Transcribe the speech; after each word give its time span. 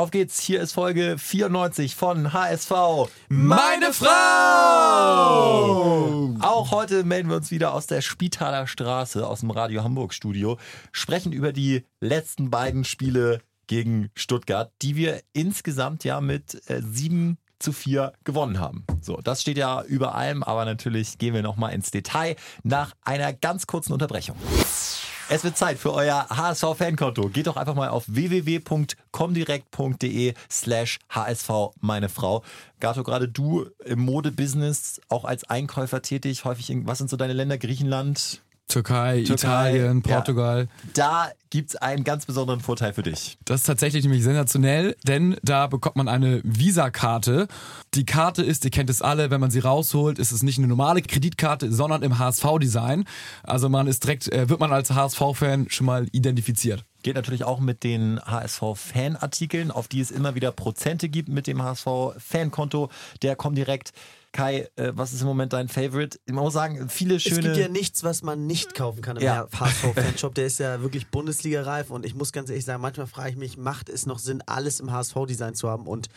Auf 0.00 0.10
geht's, 0.10 0.40
hier 0.40 0.62
ist 0.62 0.72
Folge 0.72 1.18
94 1.18 1.94
von 1.94 2.32
HSV. 2.32 2.72
Meine 3.28 3.92
Frau! 3.92 4.08
Auch 6.40 6.70
heute 6.70 7.04
melden 7.04 7.28
wir 7.28 7.36
uns 7.36 7.50
wieder 7.50 7.74
aus 7.74 7.86
der 7.86 8.00
Spitaler 8.00 8.66
Straße, 8.66 9.26
aus 9.26 9.40
dem 9.40 9.50
Radio 9.50 9.84
Hamburg 9.84 10.14
Studio, 10.14 10.56
sprechen 10.90 11.34
über 11.34 11.52
die 11.52 11.84
letzten 12.00 12.48
beiden 12.48 12.84
Spiele 12.84 13.42
gegen 13.66 14.08
Stuttgart, 14.14 14.72
die 14.80 14.96
wir 14.96 15.20
insgesamt 15.34 16.02
ja 16.04 16.22
mit 16.22 16.62
äh, 16.70 16.80
sieben 16.80 17.36
zu 17.58 17.72
vier 17.72 18.14
gewonnen 18.24 18.58
haben. 18.58 18.86
So, 19.02 19.18
das 19.18 19.42
steht 19.42 19.58
ja 19.58 19.82
über 19.82 20.14
allem, 20.14 20.42
aber 20.42 20.64
natürlich 20.64 21.18
gehen 21.18 21.34
wir 21.34 21.42
nochmal 21.42 21.74
ins 21.74 21.90
Detail 21.90 22.36
nach 22.62 22.94
einer 23.02 23.34
ganz 23.34 23.66
kurzen 23.66 23.92
Unterbrechung. 23.92 24.36
Es 25.32 25.44
wird 25.44 25.56
Zeit 25.56 25.78
für 25.78 25.94
euer 25.94 26.26
HSV-Fankonto. 26.28 27.28
Geht 27.28 27.46
doch 27.46 27.56
einfach 27.56 27.76
mal 27.76 27.90
auf 27.90 28.02
www.comdirect.de 28.08 30.34
slash 30.50 30.98
HSV 31.08 31.50
meine 31.80 32.08
Frau. 32.08 32.42
Gato, 32.80 33.04
gerade 33.04 33.28
du 33.28 33.66
im 33.84 34.00
Modebusiness 34.00 35.00
auch 35.08 35.24
als 35.24 35.44
Einkäufer 35.44 36.02
tätig, 36.02 36.44
häufig, 36.44 36.68
in, 36.68 36.88
was 36.88 36.98
sind 36.98 37.10
so 37.10 37.16
deine 37.16 37.34
Länder? 37.34 37.58
Griechenland? 37.58 38.42
Türkei, 38.70 39.24
Türkei 39.24 39.34
Italien, 39.34 40.02
Portugal. 40.02 40.68
Ja, 40.84 40.90
da 40.94 41.30
gibt 41.50 41.70
es 41.70 41.76
einen 41.76 42.04
ganz 42.04 42.26
besonderen 42.26 42.60
Vorteil 42.60 42.92
für 42.92 43.02
dich. 43.02 43.36
Das 43.44 43.60
ist 43.60 43.66
tatsächlich 43.66 44.04
nämlich 44.04 44.22
sensationell, 44.22 44.96
denn 45.06 45.36
da 45.42 45.66
bekommt 45.66 45.96
man 45.96 46.08
eine 46.08 46.40
Visa-Karte. 46.44 47.48
Die 47.94 48.06
Karte 48.06 48.42
ist, 48.42 48.64
ihr 48.64 48.70
kennt 48.70 48.88
es 48.88 49.02
alle, 49.02 49.30
wenn 49.30 49.40
man 49.40 49.50
sie 49.50 49.58
rausholt, 49.58 50.18
ist 50.18 50.30
es 50.30 50.42
nicht 50.42 50.58
eine 50.58 50.68
normale 50.68 51.02
Kreditkarte, 51.02 51.72
sondern 51.72 52.02
im 52.02 52.18
HSV-Design. 52.18 53.04
Also 53.42 53.68
man 53.68 53.88
ist 53.88 54.04
direkt, 54.04 54.32
äh, 54.32 54.48
wird 54.48 54.60
man 54.60 54.72
als 54.72 54.90
HSV-Fan 54.90 55.66
schon 55.68 55.86
mal 55.86 56.06
identifiziert. 56.12 56.84
Geht 57.02 57.16
natürlich 57.16 57.44
auch 57.44 57.60
mit 57.60 57.82
den 57.82 58.20
HSV-Fanartikeln, 58.20 59.70
auf 59.70 59.88
die 59.88 60.00
es 60.00 60.10
immer 60.10 60.34
wieder 60.34 60.52
Prozente 60.52 61.08
gibt 61.08 61.28
mit 61.28 61.46
dem 61.46 61.62
HSV-Fankonto. 61.62 62.90
Der 63.22 63.36
kommt 63.36 63.58
direkt. 63.58 63.92
Kai, 64.32 64.68
äh, 64.76 64.92
was 64.94 65.12
ist 65.12 65.22
im 65.22 65.26
Moment 65.26 65.52
dein 65.52 65.68
Favorite? 65.68 66.18
Ich 66.24 66.32
muss 66.32 66.52
sagen, 66.52 66.88
viele 66.88 67.18
schöne. 67.18 67.38
Es 67.38 67.44
gibt 67.44 67.56
ja 67.56 67.68
nichts, 67.68 68.04
was 68.04 68.22
man 68.22 68.46
nicht 68.46 68.74
kaufen 68.74 69.02
kann 69.02 69.16
im 69.16 69.24
ja. 69.24 69.48
HSV-Fanshop. 69.52 70.34
Der 70.34 70.46
ist 70.46 70.60
ja 70.60 70.82
wirklich 70.82 71.08
Bundesliga-reif 71.08 71.90
und 71.90 72.06
ich 72.06 72.14
muss 72.14 72.30
ganz 72.32 72.48
ehrlich 72.48 72.64
sagen, 72.64 72.80
manchmal 72.80 73.08
frage 73.08 73.30
ich 73.30 73.36
mich, 73.36 73.56
macht 73.56 73.88
es 73.88 74.06
noch 74.06 74.20
Sinn, 74.20 74.42
alles 74.46 74.78
im 74.78 74.92
HSV-Design 74.92 75.54
zu 75.54 75.68
haben? 75.68 75.86
Und 75.86 76.08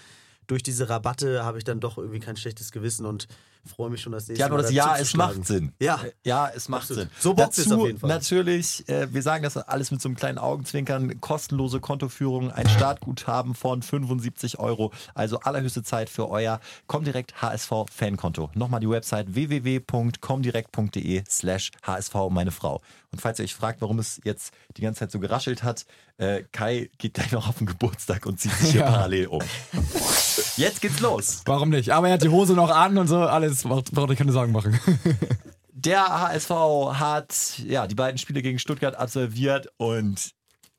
durch 0.46 0.62
diese 0.62 0.90
Rabatte 0.90 1.44
habe 1.44 1.58
ich 1.58 1.64
dann 1.64 1.80
doch 1.80 1.98
irgendwie 1.98 2.20
kein 2.20 2.38
schlechtes 2.38 2.72
Gewissen 2.72 3.06
und 3.06 3.28
freue 3.66 3.90
mich 3.90 4.02
schon, 4.02 4.12
dass 4.12 4.28
nächste 4.28 4.42
Ja, 4.42 4.50
nur 4.50 4.60
das 4.60 4.72
Ja, 4.72 4.98
es 4.98 5.14
macht 5.14 5.46
Sinn. 5.46 5.74
Ja, 5.80 6.00
ja 6.24 6.50
es 6.54 6.70
macht 6.70 6.84
Absolut. 6.84 7.04
Sinn. 7.04 7.12
So 7.20 7.34
bockt 7.34 7.58
es 7.58 7.72
auf 7.72 7.86
jeden 7.86 8.00
Fall. 8.00 8.10
Natürlich, 8.10 8.88
äh, 8.90 9.14
wir 9.14 9.22
sagen 9.22 9.44
das 9.44 9.58
alles 9.58 9.92
mit 9.92 10.02
so 10.02 10.10
einem 10.10 10.16
kleinen 10.16 10.38
Augenzwinkern, 10.38 11.22
kostenlose 11.22 11.80
Kontoführung, 11.80 12.52
ein 12.52 12.68
Startguthaben 12.68 13.56
von 13.56 13.82
75 13.82 14.60
Euro. 14.60 14.92
Also 15.14 15.40
allerhöchste 15.40 15.84
Zeit 15.84 16.10
für 16.10 16.30
euer 16.30 16.60
Comdirect 16.88 17.42
HSV 17.42 17.86
Fankonto. 17.92 18.50
Nochmal 18.54 18.80
die 18.82 18.90
Website 18.90 19.34
www.comdirect.de 19.34 21.24
slash 21.30 21.72
HSV 21.84 22.16
meine 22.30 22.52
Frau. 22.52 22.82
Und 23.12 23.22
falls 23.22 23.40
ihr 23.40 23.46
euch 23.46 23.56
fragt, 23.56 23.82
warum 23.82 24.00
es 24.00 24.20
jetzt 24.24 24.54
die 24.76 24.82
ganze 24.82 25.00
Zeit 25.00 25.12
so 25.12 25.20
geraschelt 25.20 25.64
hat, 25.64 25.86
äh, 26.18 26.44
Kai 26.52 26.90
geht 26.98 27.14
gleich 27.14 27.32
noch 27.32 27.48
auf 27.48 27.58
den 27.58 27.68
Geburtstag 27.68 28.26
und 28.26 28.40
zieht 28.40 28.54
sich 28.54 28.72
hier 28.72 28.82
ja. 28.82 28.92
parallel 28.92 29.28
um. 29.28 29.42
Jetzt 30.58 30.82
geht's 30.82 31.00
los. 31.00 31.42
Warum 31.46 31.70
nicht? 31.70 31.92
Aber 31.92 32.08
er 32.08 32.16
hat 32.16 32.24
die 32.24 32.30
Hose 32.30 32.54
noch 32.54 32.70
an 32.70 32.98
und 32.98 33.08
so, 33.08 33.20
alles, 33.20 33.64
braucht 33.64 33.92
ihr 33.96 34.16
keine 34.16 34.32
Sorgen 34.32 34.52
machen. 34.52 34.80
Der 35.74 36.08
HSV 36.08 36.50
hat 36.94 37.60
ja 37.66 37.88
die 37.88 37.96
beiden 37.96 38.18
Spiele 38.18 38.42
gegen 38.42 38.58
Stuttgart 38.58 38.96
absolviert 38.96 39.68
und 39.78 40.32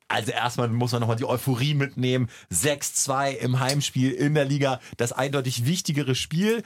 also 0.09 0.31
erstmal 0.33 0.69
muss 0.69 0.93
man 0.93 1.01
nochmal 1.01 1.17
die 1.17 1.27
Euphorie 1.27 1.75
mitnehmen. 1.75 2.31
6-2 2.53 3.33
im 3.33 3.61
Heimspiel 3.61 4.13
in 4.13 4.35
der 4.35 4.45
Liga, 4.45 4.81
das 4.97 5.13
eindeutig 5.13 5.67
wichtigere 5.67 6.15
Spiel. 6.15 6.63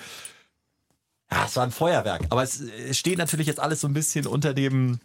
Ja, 1.30 1.46
es 1.46 1.56
war 1.56 1.64
ein 1.64 1.72
Feuerwerk, 1.72 2.26
aber 2.30 2.42
es 2.42 2.62
steht 2.92 3.18
natürlich 3.18 3.46
jetzt 3.46 3.60
alles 3.60 3.80
so 3.80 3.88
ein 3.88 3.94
bisschen 3.94 4.26
unter 4.26 4.54
dem 4.54 5.00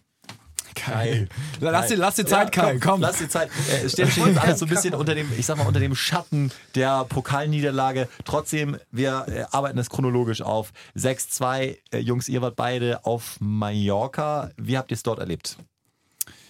Kai. 0.73 1.27
Lass, 1.59 1.87
dir, 1.87 1.97
lass 1.97 2.15
dir 2.15 2.25
Zeit, 2.25 2.55
ja, 2.55 2.63
Kai, 2.63 2.71
komm, 2.73 2.79
komm. 2.79 3.01
Lass 3.01 3.17
dir 3.17 3.29
Zeit. 3.29 3.49
Äh, 3.71 3.85
es 3.85 3.93
steht 3.93 4.15
jetzt 4.15 4.37
alles 4.37 4.59
so 4.59 4.65
ein 4.65 4.69
bisschen 4.69 4.93
unter 4.93 5.15
dem, 5.15 5.31
ich 5.37 5.45
sag 5.45 5.57
mal, 5.57 5.67
unter 5.67 5.79
dem 5.79 5.95
Schatten 5.95 6.51
der 6.75 7.05
Pokalniederlage. 7.05 8.07
Trotzdem, 8.25 8.77
wir 8.91 9.25
äh, 9.27 9.43
arbeiten 9.51 9.77
das 9.77 9.89
chronologisch 9.89 10.41
auf. 10.41 10.71
6-2, 10.97 11.77
äh, 11.91 11.97
Jungs, 11.99 12.29
ihr 12.29 12.41
wart 12.41 12.55
beide 12.55 13.05
auf 13.05 13.37
Mallorca. 13.39 14.51
Wie 14.57 14.77
habt 14.77 14.91
ihr 14.91 14.95
es 14.95 15.03
dort 15.03 15.19
erlebt? 15.19 15.57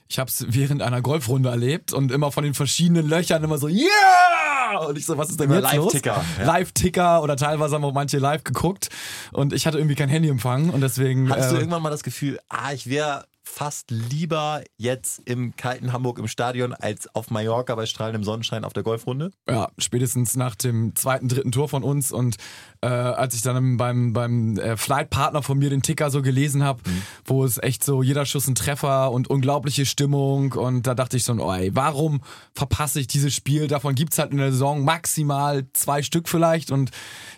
Ich 0.09 0.19
habe 0.19 0.29
es 0.29 0.45
während 0.49 0.81
einer 0.81 1.01
Golfrunde 1.01 1.49
erlebt 1.49 1.91
und 1.91 2.11
immer 2.11 2.31
von 2.31 2.43
den 2.43 2.53
verschiedenen 2.53 3.07
Löchern 3.07 3.43
immer 3.43 3.57
so, 3.57 3.67
yeah! 3.67 4.77
Und 4.87 4.97
ich 4.97 5.05
so, 5.05 5.17
was 5.17 5.29
ist 5.29 5.39
denn 5.39 5.51
jetzt 5.51 5.63
Live-Ticker. 5.63 6.23
Ja. 6.39 6.45
Live-Ticker 6.45 7.23
oder 7.23 7.35
teilweise 7.35 7.75
haben 7.75 7.85
auch 7.85 7.93
manche 7.93 8.17
live 8.17 8.43
geguckt 8.43 8.89
und 9.31 9.53
ich 9.53 9.65
hatte 9.65 9.77
irgendwie 9.77 9.95
kein 9.95 10.09
Handyempfang 10.09 10.69
und 10.69 10.81
deswegen. 10.81 11.29
Hattest 11.29 11.49
äh, 11.49 11.53
du 11.53 11.57
irgendwann 11.59 11.81
mal 11.81 11.89
das 11.89 12.03
Gefühl, 12.03 12.39
ah, 12.49 12.73
ich 12.73 12.89
wäre 12.89 13.25
fast 13.43 13.91
lieber 13.91 14.63
jetzt 14.77 15.21
im 15.25 15.55
kalten 15.55 15.91
Hamburg 15.91 16.17
im 16.17 16.27
Stadion 16.27 16.73
als 16.73 17.13
auf 17.13 17.29
Mallorca 17.29 17.75
bei 17.75 17.85
strahlendem 17.85 18.23
Sonnenschein 18.23 18.63
auf 18.63 18.73
der 18.73 18.83
Golfrunde? 18.83 19.31
Ja, 19.49 19.69
spätestens 19.77 20.35
nach 20.35 20.55
dem 20.55 20.95
zweiten, 20.95 21.27
dritten 21.27 21.51
Tor 21.51 21.67
von 21.67 21.83
uns 21.83 22.11
und 22.11 22.37
äh, 22.81 22.87
als 22.87 23.35
ich 23.35 23.41
dann 23.41 23.77
beim, 23.77 24.13
beim 24.13 24.57
äh, 24.57 24.77
Flightpartner 24.77 25.43
von 25.43 25.59
mir 25.59 25.69
den 25.69 25.81
Ticker 25.81 26.09
so 26.09 26.21
gelesen 26.21 26.63
habe, 26.63 26.81
mhm. 26.89 27.01
wo 27.25 27.43
es 27.43 27.57
echt 27.61 27.83
so 27.83 28.01
jeder 28.01 28.25
Schuss 28.25 28.47
ein 28.47 28.55
Treffer 28.55 29.11
und 29.11 29.29
unglaubliche 29.29 29.85
Stimmung 29.85 30.53
und 30.53 30.87
da 30.87 30.95
dachte 30.95 31.17
ich 31.17 31.25
so, 31.25 31.33
oh 31.33 31.53
ey, 31.53 31.75
warum 31.75 32.21
verpasse 32.53 33.01
ich 33.01 33.07
dieses 33.07 33.35
Spiel? 33.35 33.67
Davon 33.67 33.95
gibt 33.95 34.13
es 34.13 34.19
halt 34.19 34.31
in 34.31 34.37
der 34.37 34.51
Saison 34.51 34.83
maximal 34.83 35.65
zwei 35.73 36.01
Stück 36.01 36.29
vielleicht 36.29 36.71
und 36.71 36.91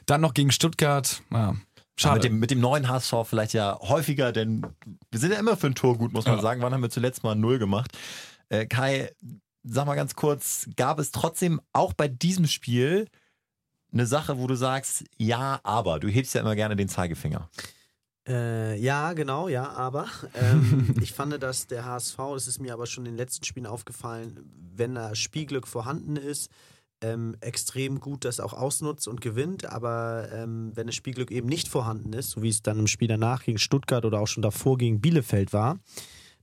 dann 0.06 0.22
noch 0.22 0.34
gegen 0.34 0.52
Stuttgart, 0.52 1.24
ja. 1.32 1.56
Schade. 1.98 2.16
Mit 2.16 2.24
dem, 2.24 2.40
mit 2.40 2.52
dem 2.52 2.60
neuen 2.60 2.90
HSV 2.90 3.14
vielleicht 3.24 3.54
ja 3.54 3.80
häufiger, 3.82 4.32
denn 4.32 4.66
wir 5.12 5.20
sind 5.20 5.32
ja 5.32 5.40
immer 5.40 5.56
für 5.56 5.68
ein 5.68 5.76
Tor 5.76 5.98
gut, 5.98 6.12
muss 6.12 6.26
man 6.26 6.36
ja. 6.36 6.42
sagen. 6.42 6.62
Wann 6.62 6.74
haben 6.74 6.82
wir 6.82 6.90
zuletzt 6.90 7.24
mal 7.24 7.36
Null 7.36 7.58
gemacht? 7.58 7.98
Äh, 8.50 8.66
Kai, 8.66 9.12
sag 9.64 9.86
mal 9.86 9.96
ganz 9.96 10.16
kurz, 10.16 10.68
gab 10.76 11.00
es 11.00 11.12
trotzdem 11.12 11.62
auch 11.72 11.94
bei 11.94 12.08
diesem 12.08 12.48
Spiel 12.48 13.08
eine 13.94 14.06
Sache, 14.06 14.38
wo 14.38 14.48
du 14.48 14.56
sagst, 14.56 15.06
ja, 15.18 15.60
aber, 15.64 16.00
du 16.00 16.10
hebst 16.10 16.36
ja 16.36 16.42
immer 16.42 16.56
gerne 16.56 16.76
den 16.76 16.90
Zeigefinger. 16.90 17.50
Äh, 18.28 18.78
ja, 18.80 19.14
genau, 19.14 19.48
ja, 19.48 19.70
aber 19.70 20.08
ähm, 20.34 20.96
ich 21.02 21.14
fand, 21.14 21.42
dass 21.42 21.68
der 21.68 21.86
HSV, 21.86 22.20
es 22.36 22.48
ist 22.48 22.60
mir 22.60 22.74
aber 22.74 22.88
schon 22.88 23.06
in 23.06 23.14
den 23.14 23.18
letzten 23.18 23.46
Spielen 23.46 23.68
aufgefallen, 23.68 24.40
wenn 24.76 24.96
da 24.96 25.16
Spielglück 25.16 25.68
vorhanden 25.68 26.18
ist, 26.18 26.52
ähm, 27.14 27.36
extrem 27.40 28.00
gut 28.00 28.26
das 28.26 28.40
auch 28.40 28.54
ausnutzt 28.54 29.08
und 29.08 29.22
gewinnt. 29.22 29.66
Aber 29.66 30.30
ähm, 30.32 30.72
wenn 30.76 30.88
das 30.88 30.96
Spielglück 30.96 31.32
eben 31.32 31.48
nicht 31.48 31.68
vorhanden 31.68 32.14
ist, 32.14 32.32
so 32.32 32.42
wie 32.42 32.50
es 32.50 32.62
dann 32.62 32.80
im 32.80 32.88
Spiel 32.88 33.08
danach 33.08 33.44
gegen 33.44 33.58
Stuttgart 33.58 34.06
oder 34.06 34.20
auch 34.20 34.28
schon 34.28 34.44
davor 34.44 34.78
gegen 34.78 35.02
Bielefeld 35.02 35.54
war, 35.54 35.80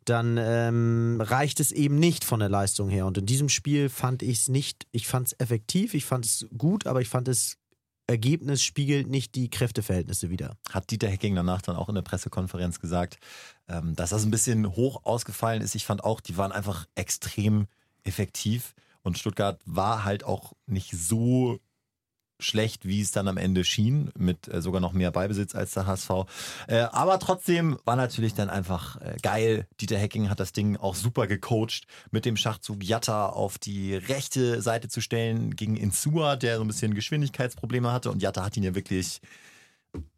dann 0.04 0.36
ähm, 0.38 1.20
reicht 1.20 1.60
es 1.60 1.70
eben 1.70 1.96
nicht 1.96 2.24
von 2.24 2.40
der 2.40 2.48
Leistung 2.48 2.88
her. 2.88 3.06
Und 3.06 3.18
in 3.18 3.26
diesem 3.26 3.48
Spiel 3.48 3.88
fand 3.88 4.22
ich 4.22 4.38
es 4.38 4.48
nicht, 4.48 4.86
ich 4.90 5.06
fand 5.06 5.28
es 5.28 5.40
effektiv, 5.40 5.94
ich 5.94 6.04
fand 6.04 6.24
es 6.24 6.46
gut, 6.56 6.86
aber 6.86 7.00
ich 7.00 7.08
fand 7.08 7.28
es 7.28 7.58
Ergebnis 8.08 8.62
spiegelt 8.62 9.08
nicht 9.08 9.36
die 9.36 9.48
Kräfteverhältnisse 9.48 10.28
wider. 10.28 10.56
Hat 10.70 10.90
Dieter 10.90 11.08
Hecking 11.08 11.34
danach 11.34 11.62
dann 11.62 11.76
auch 11.76 11.88
in 11.88 11.94
der 11.94 12.02
Pressekonferenz 12.02 12.80
gesagt, 12.80 13.18
ähm, 13.68 13.94
dass 13.94 14.10
das 14.10 14.24
ein 14.24 14.30
bisschen 14.30 14.74
hoch 14.74 15.04
ausgefallen 15.04 15.62
ist. 15.62 15.74
Ich 15.74 15.86
fand 15.86 16.02
auch, 16.04 16.20
die 16.20 16.36
waren 16.36 16.52
einfach 16.52 16.86
extrem 16.94 17.68
effektiv. 18.02 18.74
Und 19.02 19.18
Stuttgart 19.18 19.60
war 19.64 20.04
halt 20.04 20.24
auch 20.24 20.52
nicht 20.66 20.92
so 20.92 21.58
schlecht, 22.42 22.86
wie 22.86 23.00
es 23.00 23.12
dann 23.12 23.28
am 23.28 23.36
Ende 23.36 23.64
schien, 23.64 24.10
mit 24.18 24.48
äh, 24.48 24.60
sogar 24.60 24.80
noch 24.80 24.92
mehr 24.92 25.10
Beibesitz 25.10 25.54
als 25.54 25.72
der 25.72 25.86
HSV. 25.86 26.10
Äh, 26.66 26.80
aber 26.90 27.18
trotzdem 27.18 27.78
war 27.84 27.96
natürlich 27.96 28.34
dann 28.34 28.50
einfach 28.50 29.00
äh, 29.00 29.16
geil. 29.22 29.66
Dieter 29.80 29.98
Hecking 29.98 30.28
hat 30.28 30.40
das 30.40 30.52
Ding 30.52 30.76
auch 30.76 30.94
super 30.94 31.26
gecoacht, 31.26 31.86
mit 32.10 32.24
dem 32.24 32.36
Schachzug 32.36 32.82
Jatta 32.82 33.26
auf 33.26 33.58
die 33.58 33.94
rechte 33.94 34.60
Seite 34.60 34.88
zu 34.88 35.00
stellen 35.00 35.56
gegen 35.56 35.76
Insua, 35.76 36.36
der 36.36 36.56
so 36.56 36.64
ein 36.64 36.68
bisschen 36.68 36.94
Geschwindigkeitsprobleme 36.94 37.92
hatte. 37.92 38.10
Und 38.10 38.22
Jatta 38.22 38.44
hat 38.44 38.56
ihn 38.56 38.64
ja 38.64 38.74
wirklich 38.74 39.20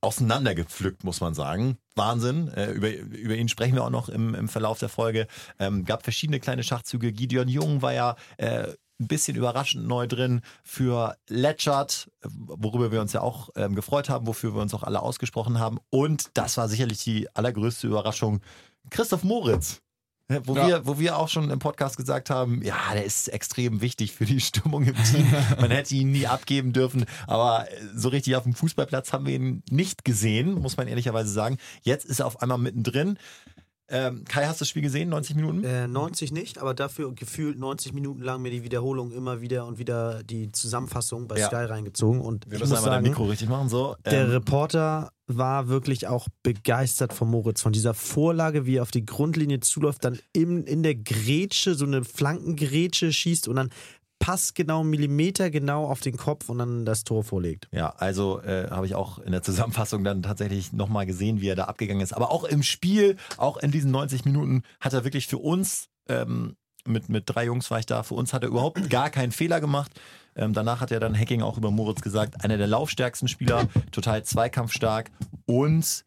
auseinandergepflückt, 0.00 1.04
muss 1.04 1.20
man 1.20 1.34
sagen. 1.34 1.78
Wahnsinn. 1.94 2.48
Äh, 2.48 2.72
über, 2.72 2.92
über 2.92 3.34
ihn 3.34 3.48
sprechen 3.48 3.74
wir 3.74 3.84
auch 3.84 3.90
noch 3.90 4.08
im, 4.08 4.34
im 4.34 4.48
Verlauf 4.48 4.78
der 4.78 4.88
Folge. 4.88 5.26
Ähm, 5.58 5.84
gab 5.84 6.02
verschiedene 6.04 6.40
kleine 6.40 6.62
Schachzüge. 6.62 7.12
Gideon 7.12 7.48
Jung 7.48 7.82
war 7.82 7.92
ja 7.92 8.16
äh, 8.36 8.68
ein 9.00 9.08
bisschen 9.08 9.36
überraschend 9.36 9.86
neu 9.86 10.06
drin 10.06 10.42
für 10.62 11.16
Letchard, 11.28 12.10
worüber 12.22 12.92
wir 12.92 13.00
uns 13.00 13.12
ja 13.12 13.22
auch 13.22 13.50
ähm, 13.56 13.74
gefreut 13.74 14.08
haben, 14.08 14.26
wofür 14.26 14.54
wir 14.54 14.62
uns 14.62 14.74
auch 14.74 14.84
alle 14.84 15.02
ausgesprochen 15.02 15.58
haben. 15.58 15.78
Und 15.90 16.30
das 16.34 16.56
war 16.56 16.68
sicherlich 16.68 17.02
die 17.02 17.28
allergrößte 17.34 17.86
Überraschung. 17.86 18.40
Christoph 18.90 19.24
Moritz 19.24 19.80
wo, 20.28 20.56
ja. 20.56 20.66
wir, 20.66 20.86
wo 20.86 20.98
wir 20.98 21.18
auch 21.18 21.28
schon 21.28 21.50
im 21.50 21.58
Podcast 21.58 21.96
gesagt 21.98 22.30
haben, 22.30 22.62
ja, 22.62 22.76
der 22.94 23.04
ist 23.04 23.28
extrem 23.28 23.80
wichtig 23.82 24.12
für 24.12 24.24
die 24.24 24.40
Stimmung 24.42 24.84
im 24.84 24.96
Team. 25.04 25.26
Man 25.60 25.70
hätte 25.70 25.94
ihn 25.94 26.12
nie 26.12 26.26
abgeben 26.26 26.72
dürfen. 26.72 27.04
Aber 27.26 27.66
so 27.94 28.08
richtig 28.08 28.36
auf 28.36 28.44
dem 28.44 28.54
Fußballplatz 28.54 29.12
haben 29.12 29.26
wir 29.26 29.34
ihn 29.34 29.62
nicht 29.70 30.04
gesehen, 30.04 30.54
muss 30.54 30.76
man 30.76 30.88
ehrlicherweise 30.88 31.30
sagen. 31.30 31.58
Jetzt 31.82 32.06
ist 32.06 32.20
er 32.20 32.26
auf 32.26 32.40
einmal 32.40 32.58
mittendrin. 32.58 33.18
Ähm, 33.94 34.24
Kai, 34.24 34.46
hast 34.46 34.60
du 34.60 34.62
das 34.62 34.68
Spiel 34.70 34.82
gesehen, 34.82 35.08
90 35.08 35.36
Minuten? 35.36 35.62
Äh, 35.62 35.86
90 35.86 36.32
nicht, 36.32 36.58
aber 36.58 36.74
dafür 36.74 37.14
gefühlt 37.14 37.60
90 37.60 37.92
Minuten 37.92 38.22
lang 38.22 38.42
mir 38.42 38.50
die 38.50 38.64
Wiederholung 38.64 39.12
immer 39.12 39.40
wieder 39.40 39.66
und 39.66 39.78
wieder 39.78 40.24
die 40.24 40.50
Zusammenfassung 40.50 41.28
bei 41.28 41.38
Ja. 41.38 41.46
Sky 41.46 41.56
reingezogen. 41.56 42.20
Und 42.20 42.44
Wir 42.46 42.54
ich 42.54 42.60
müssen 42.60 42.70
muss 42.70 42.78
einmal 42.80 42.96
dein 42.96 43.04
sagen, 43.04 43.12
Mikro 43.12 43.24
richtig 43.30 43.48
machen. 43.48 43.68
So. 43.68 43.94
der 44.04 44.24
Ähm, 44.24 44.30
Reporter 44.32 45.12
war 45.28 45.68
wirklich 45.68 46.08
auch 46.08 46.26
begeistert 46.42 47.12
von 47.12 47.30
Moritz, 47.30 47.62
von 47.62 47.72
dieser 47.72 47.94
Vorlage, 47.94 48.66
wie 48.66 48.76
er 48.76 48.82
auf 48.82 48.90
die 48.90 49.06
Grundlinie 49.06 49.60
zuläuft, 49.60 50.04
dann 50.04 50.18
im, 50.32 50.64
in 50.64 50.82
der 50.82 50.96
Grätsche, 50.96 51.76
so 51.76 51.86
eine 51.86 52.02
Flankengrätsche 52.02 53.12
schießt 53.12 53.46
und 53.46 53.54
dann 53.56 53.70
passgenau, 54.24 54.84
Millimeter 54.84 55.50
genau 55.50 55.84
auf 55.84 56.00
den 56.00 56.16
Kopf 56.16 56.48
und 56.48 56.56
dann 56.56 56.86
das 56.86 57.04
Tor 57.04 57.24
vorlegt. 57.24 57.68
Ja, 57.72 57.90
also 57.90 58.40
äh, 58.40 58.70
habe 58.70 58.86
ich 58.86 58.94
auch 58.94 59.18
in 59.18 59.32
der 59.32 59.42
Zusammenfassung 59.42 60.02
dann 60.02 60.22
tatsächlich 60.22 60.72
nochmal 60.72 61.04
gesehen, 61.04 61.42
wie 61.42 61.48
er 61.48 61.56
da 61.56 61.64
abgegangen 61.64 62.02
ist. 62.02 62.14
Aber 62.14 62.30
auch 62.30 62.44
im 62.44 62.62
Spiel, 62.62 63.18
auch 63.36 63.58
in 63.58 63.70
diesen 63.70 63.90
90 63.90 64.24
Minuten, 64.24 64.62
hat 64.80 64.94
er 64.94 65.04
wirklich 65.04 65.26
für 65.26 65.36
uns, 65.36 65.90
ähm, 66.08 66.56
mit, 66.86 67.10
mit 67.10 67.24
drei 67.26 67.44
Jungs 67.44 67.70
war 67.70 67.80
ich 67.80 67.84
da, 67.84 68.02
für 68.02 68.14
uns 68.14 68.32
hat 68.32 68.42
er 68.42 68.48
überhaupt 68.48 68.88
gar 68.88 69.10
keinen 69.10 69.30
Fehler 69.30 69.60
gemacht. 69.60 69.92
Ähm, 70.36 70.54
danach 70.54 70.80
hat 70.80 70.90
er 70.90 71.00
dann 71.00 71.14
Hacking 71.14 71.42
auch 71.42 71.58
über 71.58 71.70
Moritz 71.70 72.00
gesagt, 72.00 72.42
einer 72.42 72.56
der 72.56 72.66
laufstärksten 72.66 73.28
Spieler, 73.28 73.68
total 73.92 74.24
zweikampfstark 74.24 75.10
und 75.44 76.06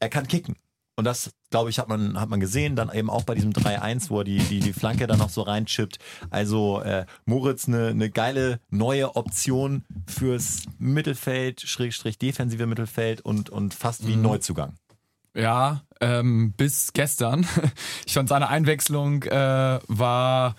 er 0.00 0.10
kann 0.10 0.28
kicken. 0.28 0.54
Und 0.98 1.04
das, 1.04 1.30
glaube 1.50 1.70
ich, 1.70 1.78
hat 1.78 1.88
man, 1.88 2.20
hat 2.20 2.28
man 2.28 2.40
gesehen, 2.40 2.74
dann 2.74 2.92
eben 2.92 3.08
auch 3.08 3.22
bei 3.22 3.36
diesem 3.36 3.52
3-1, 3.52 4.10
wo 4.10 4.18
er 4.18 4.24
die, 4.24 4.38
die, 4.38 4.58
die 4.58 4.72
Flanke 4.72 5.06
dann 5.06 5.20
noch 5.20 5.28
so 5.28 5.42
reinchippt. 5.42 6.00
Also 6.28 6.80
äh, 6.80 7.06
Moritz 7.24 7.68
eine, 7.68 7.90
eine 7.90 8.10
geile 8.10 8.58
neue 8.68 9.14
Option 9.14 9.84
fürs 10.08 10.64
Mittelfeld, 10.80 11.60
Schrägstrich 11.60 12.18
defensive 12.18 12.66
Mittelfeld 12.66 13.20
und, 13.20 13.48
und 13.48 13.74
fast 13.74 14.08
wie 14.08 14.14
ein 14.14 14.22
Neuzugang. 14.22 14.74
Ja, 15.36 15.82
ähm, 16.00 16.52
bis 16.56 16.92
gestern. 16.92 17.46
Ich 18.04 18.14
fand 18.14 18.28
seine 18.28 18.48
Einwechslung 18.48 19.22
äh, 19.22 19.78
war 19.86 20.56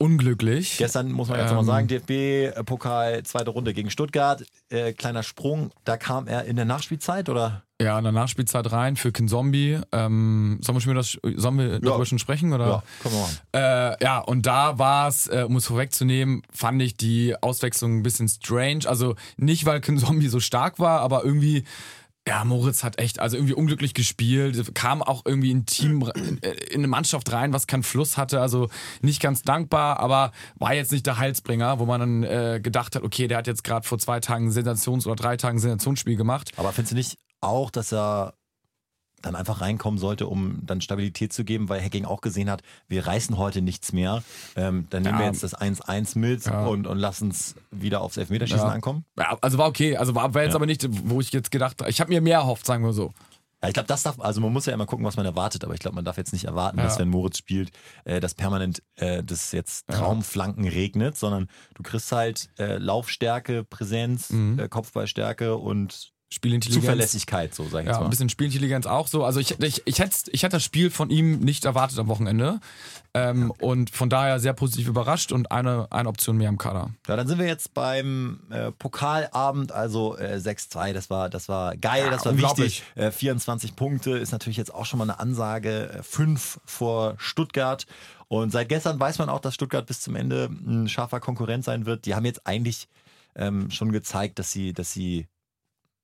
unglücklich. 0.00 0.78
Gestern 0.78 1.12
muss 1.12 1.28
man 1.28 1.38
jetzt 1.38 1.50
Ähm. 1.50 1.56
nochmal 1.58 1.86
sagen, 1.86 1.88
DFB-Pokal, 1.88 3.22
zweite 3.24 3.50
Runde 3.50 3.74
gegen 3.74 3.90
Stuttgart, 3.90 4.44
äh, 4.70 4.92
kleiner 4.92 5.22
Sprung, 5.22 5.70
da 5.84 5.96
kam 5.96 6.26
er 6.26 6.44
in 6.44 6.56
der 6.56 6.64
Nachspielzeit 6.64 7.28
oder? 7.28 7.62
Ja, 7.80 7.96
in 7.98 8.04
der 8.04 8.12
Nachspielzeit 8.12 8.72
rein 8.72 8.96
für 8.96 9.10
Kinzombie. 9.12 9.78
Ähm, 9.92 10.58
sollen 10.62 10.76
wir 10.76 10.80
schon, 10.80 10.94
das, 10.94 11.18
sollen 11.36 11.58
wir 11.58 11.80
darüber 11.80 12.04
schon 12.04 12.18
sprechen? 12.18 12.52
Oder? 12.52 12.66
Ja, 12.66 12.82
wir 13.02 13.18
machen. 13.18 13.38
Äh, 13.52 14.04
ja, 14.04 14.18
und 14.18 14.44
da 14.46 14.78
war 14.78 15.08
es, 15.08 15.26
äh, 15.28 15.44
um 15.46 15.56
es 15.56 15.66
vorwegzunehmen, 15.66 16.42
fand 16.52 16.82
ich 16.82 16.96
die 16.96 17.34
Auswechslung 17.40 17.98
ein 17.98 18.02
bisschen 18.02 18.28
strange. 18.28 18.80
Also 18.86 19.14
nicht, 19.38 19.64
weil 19.64 19.80
Kinzombie 19.80 20.28
so 20.28 20.40
stark 20.40 20.78
war, 20.78 21.00
aber 21.00 21.24
irgendwie, 21.24 21.64
ja, 22.28 22.44
Moritz 22.44 22.84
hat 22.84 22.98
echt, 22.98 23.18
also 23.18 23.36
irgendwie 23.36 23.54
unglücklich 23.54 23.94
gespielt, 23.94 24.74
kam 24.74 25.02
auch 25.02 25.22
irgendwie 25.24 25.50
in 25.50 25.64
Team, 25.64 26.08
in, 26.14 26.36
in 26.38 26.80
eine 26.80 26.86
Mannschaft 26.86 27.32
rein, 27.32 27.52
was 27.52 27.66
keinen 27.66 27.82
Fluss 27.82 28.16
hatte, 28.16 28.40
also 28.40 28.68
nicht 29.00 29.22
ganz 29.22 29.42
dankbar, 29.42 30.00
aber 30.00 30.32
war 30.56 30.74
jetzt 30.74 30.92
nicht 30.92 31.06
der 31.06 31.18
Heilsbringer, 31.18 31.78
wo 31.78 31.86
man 31.86 32.00
dann 32.00 32.22
äh, 32.22 32.60
gedacht 32.62 32.94
hat, 32.94 33.02
okay, 33.02 33.26
der 33.26 33.38
hat 33.38 33.46
jetzt 33.46 33.64
gerade 33.64 33.86
vor 33.86 33.98
zwei 33.98 34.20
Tagen 34.20 34.50
Sensations- 34.50 35.06
oder 35.06 35.16
drei 35.16 35.36
Tagen 35.36 35.58
Sensationsspiel 35.58 36.16
gemacht. 36.16 36.52
Aber 36.56 36.72
findest 36.72 36.92
du 36.92 36.96
nicht 36.96 37.18
auch, 37.40 37.70
dass 37.70 37.92
er 37.92 38.34
dann 39.22 39.36
einfach 39.36 39.60
reinkommen 39.60 39.98
sollte, 39.98 40.26
um 40.26 40.58
dann 40.64 40.80
Stabilität 40.80 41.32
zu 41.32 41.44
geben, 41.44 41.68
weil 41.68 41.82
Hacking 41.82 42.04
auch 42.04 42.20
gesehen 42.20 42.50
hat, 42.50 42.62
wir 42.88 43.06
reißen 43.06 43.36
heute 43.38 43.62
nichts 43.62 43.92
mehr. 43.92 44.22
Ähm, 44.56 44.86
dann 44.90 45.02
nehmen 45.02 45.14
Ja. 45.14 45.20
wir 45.20 45.26
jetzt 45.26 45.42
das 45.42 45.54
1-1 45.54 46.18
mit 46.18 46.46
Ja. 46.46 46.66
und, 46.66 46.86
und 46.86 46.98
lassen 46.98 47.28
uns 47.28 47.54
wieder 47.70 48.00
aufs 48.00 48.16
Elfmeterschießen 48.16 48.66
Ja. 48.66 48.72
ankommen. 48.72 49.04
Ja, 49.18 49.36
also 49.40 49.58
war 49.58 49.68
okay, 49.68 49.96
also 49.96 50.14
war, 50.14 50.32
war 50.34 50.42
jetzt 50.42 50.52
Ja. 50.52 50.56
aber 50.56 50.66
nicht, 50.66 50.86
wo 51.08 51.20
ich 51.20 51.32
jetzt 51.32 51.50
gedacht 51.50 51.80
habe, 51.80 51.90
ich 51.90 52.00
habe 52.00 52.10
mir 52.10 52.20
mehr 52.20 52.38
erhofft, 52.38 52.64
sagen 52.66 52.84
wir 52.84 52.92
so. 52.92 53.12
Ja, 53.62 53.68
ich 53.68 53.74
glaube, 53.74 53.88
das 53.88 54.02
darf, 54.04 54.18
also 54.18 54.40
man 54.40 54.54
muss 54.54 54.64
ja 54.64 54.72
immer 54.72 54.86
gucken, 54.86 55.04
was 55.04 55.16
man 55.18 55.26
erwartet, 55.26 55.64
aber 55.64 55.74
ich 55.74 55.80
glaube, 55.80 55.94
man 55.94 56.04
darf 56.06 56.16
jetzt 56.16 56.32
nicht 56.32 56.44
erwarten, 56.46 56.78
Ja. 56.78 56.84
dass 56.84 56.98
wenn 56.98 57.08
Moritz 57.08 57.36
spielt, 57.36 57.70
äh, 58.04 58.18
dass 58.18 58.34
permanent 58.34 58.82
äh, 58.96 59.22
das 59.22 59.52
jetzt 59.52 59.84
Ja. 59.90 59.98
Traumflanken 59.98 60.66
regnet, 60.66 61.18
sondern 61.18 61.46
du 61.74 61.82
kriegst 61.82 62.10
halt 62.10 62.48
äh, 62.58 62.78
Laufstärke, 62.78 63.62
Präsenz, 63.64 64.30
Mhm. 64.30 64.58
äh, 64.58 64.68
Kopfballstärke 64.68 65.56
und 65.58 66.10
Spielintelligenz. 66.32 66.84
Zuverlässigkeit, 66.84 67.54
so 67.54 67.64
sag 67.64 67.80
ich 67.80 67.86
Ja, 67.86 67.90
jetzt 67.92 67.96
ein 67.98 68.02
mal. 68.04 68.08
bisschen 68.10 68.28
Spielintelligenz 68.28 68.86
auch 68.86 69.08
so. 69.08 69.24
Also 69.24 69.40
ich, 69.40 69.58
ich, 69.60 69.82
ich, 69.84 69.98
hätte, 69.98 70.16
ich 70.30 70.42
hätte 70.44 70.56
das 70.56 70.62
Spiel 70.64 70.90
von 70.90 71.10
ihm 71.10 71.40
nicht 71.40 71.64
erwartet 71.64 71.98
am 71.98 72.06
Wochenende. 72.08 72.60
Ähm, 73.14 73.50
Und 73.58 73.90
von 73.90 74.08
daher 74.08 74.38
sehr 74.38 74.52
positiv 74.52 74.86
überrascht 74.86 75.32
und 75.32 75.50
eine, 75.50 75.88
eine 75.90 76.08
Option 76.08 76.36
mehr 76.36 76.48
im 76.48 76.58
Kader. 76.58 76.90
Ja, 77.08 77.16
dann 77.16 77.26
sind 77.26 77.40
wir 77.40 77.46
jetzt 77.46 77.74
beim 77.74 78.40
äh, 78.50 78.70
Pokalabend, 78.70 79.72
also 79.72 80.16
äh, 80.16 80.36
6-2, 80.36 80.92
das 80.92 81.10
war, 81.10 81.28
das 81.30 81.48
war 81.48 81.76
geil, 81.76 82.04
Ja, 82.04 82.10
das 82.10 82.24
war 82.24 82.36
wichtig. 82.38 82.84
Äh, 82.94 83.10
24 83.10 83.74
Punkte 83.74 84.12
ist 84.12 84.30
natürlich 84.30 84.56
jetzt 84.56 84.72
auch 84.72 84.86
schon 84.86 84.98
mal 84.98 85.04
eine 85.10 85.18
Ansage, 85.18 85.90
äh, 85.90 86.02
5 86.04 86.60
vor 86.64 87.14
Stuttgart. 87.18 87.86
Und 88.28 88.52
seit 88.52 88.68
gestern 88.68 89.00
weiß 89.00 89.18
man 89.18 89.28
auch, 89.28 89.40
dass 89.40 89.54
Stuttgart 89.54 89.84
bis 89.86 90.00
zum 90.00 90.14
Ende 90.14 90.44
ein 90.48 90.88
scharfer 90.88 91.18
Konkurrent 91.18 91.64
sein 91.64 91.86
wird. 91.86 92.06
Die 92.06 92.14
haben 92.14 92.24
jetzt 92.24 92.46
eigentlich 92.46 92.86
ähm, 93.34 93.72
schon 93.72 93.90
gezeigt, 93.90 94.38
dass 94.38 94.52
sie, 94.52 94.72
dass 94.72 94.92
sie 94.92 95.26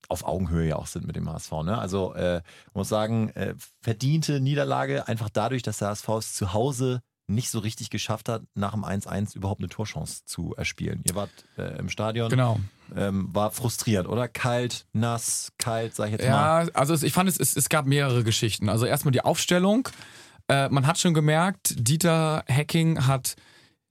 auf 0.09 0.23
Augenhöhe 0.25 0.69
ja 0.69 0.75
auch 0.77 0.87
sind 0.87 1.05
mit 1.05 1.15
dem 1.15 1.29
HSV. 1.29 1.51
Ne? 1.63 1.77
Also 1.77 2.13
äh, 2.13 2.41
muss 2.73 2.89
sagen, 2.89 3.29
äh, 3.31 3.55
verdiente 3.81 4.39
Niederlage 4.39 5.07
einfach 5.07 5.29
dadurch, 5.29 5.63
dass 5.63 5.79
der 5.79 5.89
HSV 5.89 6.07
es 6.19 6.33
zu 6.33 6.53
Hause 6.53 7.01
nicht 7.29 7.49
so 7.49 7.59
richtig 7.59 7.89
geschafft 7.89 8.29
hat, 8.29 8.43
nach 8.53 8.71
dem 8.71 8.85
1-1 8.85 9.35
überhaupt 9.35 9.59
eine 9.59 9.67
Torchance 9.67 10.23
zu 10.25 10.53
erspielen. 10.55 11.03
Ihr 11.05 11.15
wart 11.15 11.29
äh, 11.57 11.77
im 11.77 11.89
Stadion, 11.89 12.29
Genau. 12.29 12.57
ähm, 12.95 13.27
war 13.35 13.51
frustrierend, 13.51 14.07
oder? 14.07 14.29
Kalt, 14.29 14.85
nass, 14.93 15.51
kalt, 15.57 15.93
sag 15.93 16.05
ich 16.05 16.11
jetzt 16.13 16.21
mal. 16.29 16.67
Ja, 16.67 16.71
also 16.73 16.93
ich 17.05 17.11
fand, 17.11 17.27
es, 17.29 17.37
es, 17.37 17.57
es 17.57 17.67
gab 17.67 17.85
mehrere 17.85 18.23
Geschichten. 18.23 18.69
Also 18.69 18.85
erstmal 18.85 19.11
die 19.11 19.19
Aufstellung. 19.25 19.89
Äh, 20.47 20.69
man 20.69 20.87
hat 20.87 20.99
schon 20.99 21.13
gemerkt, 21.13 21.75
Dieter 21.77 22.45
Hacking 22.49 23.05
hat 23.07 23.35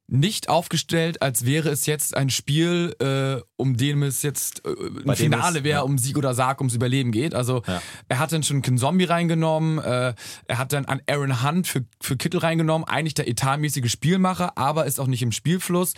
nicht 0.09 0.49
aufgestellt, 0.49 1.21
als 1.21 1.45
wäre 1.45 1.69
es 1.69 1.87
jetzt 1.87 2.17
ein 2.17 2.31
Spiel, 2.31 2.95
äh, 3.01 3.43
um 3.57 3.77
dem 3.77 4.05
es 4.05 4.23
jetzt 4.23 4.65
äh, 4.65 4.69
ein 4.71 5.05
Bei 5.05 5.17
Finale 5.17 5.65
wäre, 5.65 5.79
ja. 5.79 5.83
um 5.83 5.99
Sieg 5.99 6.17
oder 6.17 6.33
Sarg, 6.33 6.61
ums 6.61 6.75
Überleben 6.75 7.11
geht. 7.11 7.35
Also 7.35 7.63
Ja. 7.67 7.83
er 8.09 8.19
hat 8.21 8.33
dann 8.33 8.43
schon 8.45 8.63
Ken 8.63 8.79
Zombie 8.79 9.05
reingenommen, 9.05 9.79
äh, 9.79 10.15
er 10.47 10.59
hat 10.59 10.73
dann 10.73 10.85
an 10.85 11.01
Aaron 11.09 11.43
Hunt 11.43 11.67
für, 11.67 11.85
für 12.01 12.17
Kittel 12.17 12.39
reingenommen, 12.39 12.87
eigentlich 12.87 13.15
der 13.15 13.29
etatmäßige 13.29 13.91
Spielmacher, 13.91 14.57
aber 14.57 14.87
ist 14.87 15.01
auch 15.01 15.09
nicht 15.09 15.23
im 15.23 15.33
Spielfluss. 15.33 15.95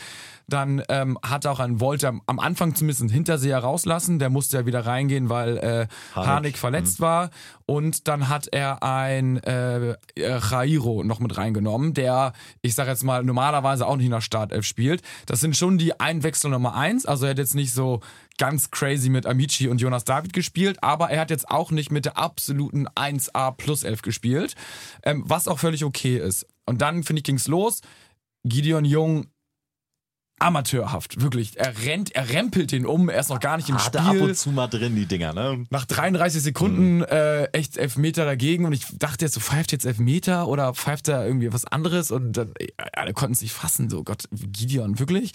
Dann 0.51 0.83
ähm, 0.89 1.19
hat 1.23 1.47
auch 1.47 1.61
ein 1.61 1.79
Wolter 1.79 2.15
am, 2.25 2.39
Anfang 2.39 2.75
zumindest 2.75 3.03
einen 3.03 3.11
Hinterseher 3.11 3.59
rauslassen, 3.59 4.19
der 4.19 4.31
musste 4.31 4.57
ja 4.57 4.65
wieder 4.67 4.87
reingehen, 4.87 5.29
weil 5.29 5.59
äh, 5.59 5.87
Harnik. 6.15 6.57
Verletzt 6.57 7.01
war. 7.01 7.29
Und 7.71 8.09
dann 8.09 8.31
hat 8.31 8.49
er 8.51 8.83
ein 8.83 9.43
äh, 9.45 9.91
äh, 9.91 9.97
Jairo 10.17 11.05
noch 11.05 11.21
mit 11.21 11.37
reingenommen, 11.37 11.93
der, 11.93 12.33
ich 12.63 12.75
sag 12.75 12.89
jetzt 12.89 13.05
mal, 13.05 13.23
normalerweise 13.23 13.87
auch 13.87 13.97
nicht 13.97 14.07
in 14.07 14.13
der 14.13 14.23
Startelf 14.23 14.65
spielt. 14.65 15.03
Das 15.27 15.41
sind 15.41 15.55
schon 15.55 15.77
die 15.77 16.01
Einwechslung 16.01 16.53
Nummer 16.53 16.75
eins. 16.75 17.05
Also 17.05 17.27
er 17.27 17.33
hat 17.33 17.39
jetzt 17.39 17.55
nicht 17.55 17.75
so 17.75 18.01
ganz 18.39 18.71
crazy 18.71 19.11
mit 19.11 19.27
Amici 19.27 19.69
und 19.69 19.83
Jonas 19.83 20.05
David 20.05 20.33
gespielt, 20.33 20.83
aber 20.83 21.11
er 21.11 21.21
hat 21.21 21.29
jetzt 21.29 21.51
auch 21.51 21.71
nicht 21.71 21.93
mit 21.93 22.07
der 22.07 22.17
absoluten 22.17 22.89
1A 22.89 23.53
plus 23.53 23.83
11 23.83 24.01
gespielt, 24.01 24.55
ähm, 25.03 25.25
was 25.27 25.47
auch 25.47 25.59
völlig 25.59 25.85
okay 25.85 26.17
ist. 26.17 26.47
Und 26.65 26.81
dann, 26.81 27.03
finde 27.03 27.21
ich, 27.21 27.25
ging's 27.25 27.49
los. 27.49 27.83
Gideon 28.45 28.87
Jung 28.87 29.27
amateurhaft, 30.39 31.21
wirklich. 31.21 31.59
Er 31.59 31.85
rennt, 31.85 32.15
er 32.15 32.31
rempelt 32.31 32.73
den 32.73 32.87
um, 32.87 33.09
er 33.09 33.21
ist 33.21 33.29
noch 33.29 33.41
gar 33.41 33.57
nicht 33.57 33.69
im 33.69 33.77
Hat 33.77 33.87
Spiel 33.87 34.01
er 34.01 34.07
ab 34.07 34.17
und 34.21 34.37
zu 34.37 34.51
mal 34.51 34.69
drin, 34.69 34.95
die 34.95 35.07
Dinger, 35.07 35.33
ne? 35.33 35.67
nach 35.71 35.85
33 35.85 36.43
Sekunden 36.43 37.03
äh, 37.03 37.45
echt 37.47 37.77
Elfmeter 37.77 38.25
dagegen 38.25 38.65
und 38.65 38.73
ich 38.73 38.87
dachte 38.99 39.25
jetzt 39.25 39.35
so, 39.35 39.41
pfeift 39.41 39.73
jetzt 39.73 39.85
Elfmeter 39.85 40.49
oder 40.49 40.75
pfeift 40.75 41.09
er 41.09 41.27
irgendwie 41.27 41.53
was 41.53 41.65
anderes 41.65 42.11
und 42.11 42.33
dann, 42.33 42.53
äh, 42.59 42.69
alle 42.93 43.13
konnten 43.13 43.35
es 43.35 43.43
nicht 43.43 43.53
fassen, 43.53 43.91
so 43.91 44.05
Gott, 44.05 44.25
Gideon, 44.31 44.99
wirklich? 44.99 45.33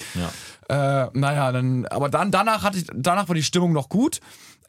Ja. 0.70 1.06
Äh, 1.06 1.10
naja, 1.14 1.52
dann, 1.52 1.86
aber 1.88 2.10
dann, 2.10 2.32
danach 2.32 2.64
hatte 2.64 2.78
ich, 2.78 2.86
danach 2.94 3.28
war 3.28 3.36
die 3.36 3.44
Stimmung 3.44 3.74
noch 3.74 3.90
gut. 3.90 4.20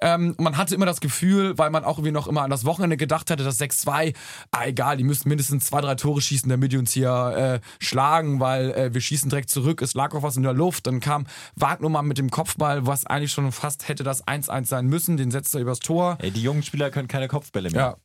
Ähm, 0.05 0.35
man 0.39 0.59
hatte 0.59 0.75
immer 0.75 0.85
das 0.85 1.01
Gefühl, 1.01 1.57
weil 1.57 1.71
man 1.71 1.83
auch 1.83 1.97
irgendwie 1.97 2.13
noch 2.13 2.29
immer 2.29 2.43
an 2.43 2.51
das 2.51 2.67
Wochenende 2.67 2.99
gedacht 2.99 3.31
hatte, 3.31 3.43
dass 3.43 3.59
6-2, 3.59 4.15
ah 4.51 4.67
egal, 4.67 4.99
die 4.99 5.05
müssten 5.05 5.31
mindestens 5.31 5.65
zwei, 5.65 5.81
drei 5.81 5.95
Tore 5.95 6.21
schießen, 6.21 6.49
damit 6.51 6.73
die 6.73 6.77
uns 6.77 6.93
hier 6.93 7.61
äh, 7.63 7.85
schlagen, 7.85 8.39
weil 8.39 8.71
äh, 8.73 8.93
wir 8.93 9.01
schießen 9.01 9.31
direkt 9.31 9.49
zurück, 9.49 9.81
es 9.81 9.95
lag 9.95 10.15
auch 10.15 10.23
was 10.23 10.37
in 10.37 10.43
der 10.43 10.53
Luft. 10.53 10.87
Dann 10.87 11.01
kam 11.01 11.27
Wagner 11.57 12.03
mit 12.03 12.19
dem 12.19 12.31
Kopfball, 12.31 12.87
was 12.87 13.07
eigentlich 13.07 13.33
schon 13.33 13.51
fast 13.51 13.89
hätte 13.89 14.05
das 14.05 14.27
1-1 14.27 14.67
sein 14.67 14.87
müssen, 14.87 15.17
den 15.17 15.31
setzt 15.31 15.55
er 15.55 15.63
übers 15.63 15.81
Tor. 15.81 16.19
Ey, 16.21 16.31
die 16.31 16.43
jungen 16.43 16.63
Spieler 16.63 16.91
können 16.91 17.09
keine 17.09 17.29
Kopfbälle 17.29 17.71
mehr. 17.71 17.81
Ja. 17.81 17.97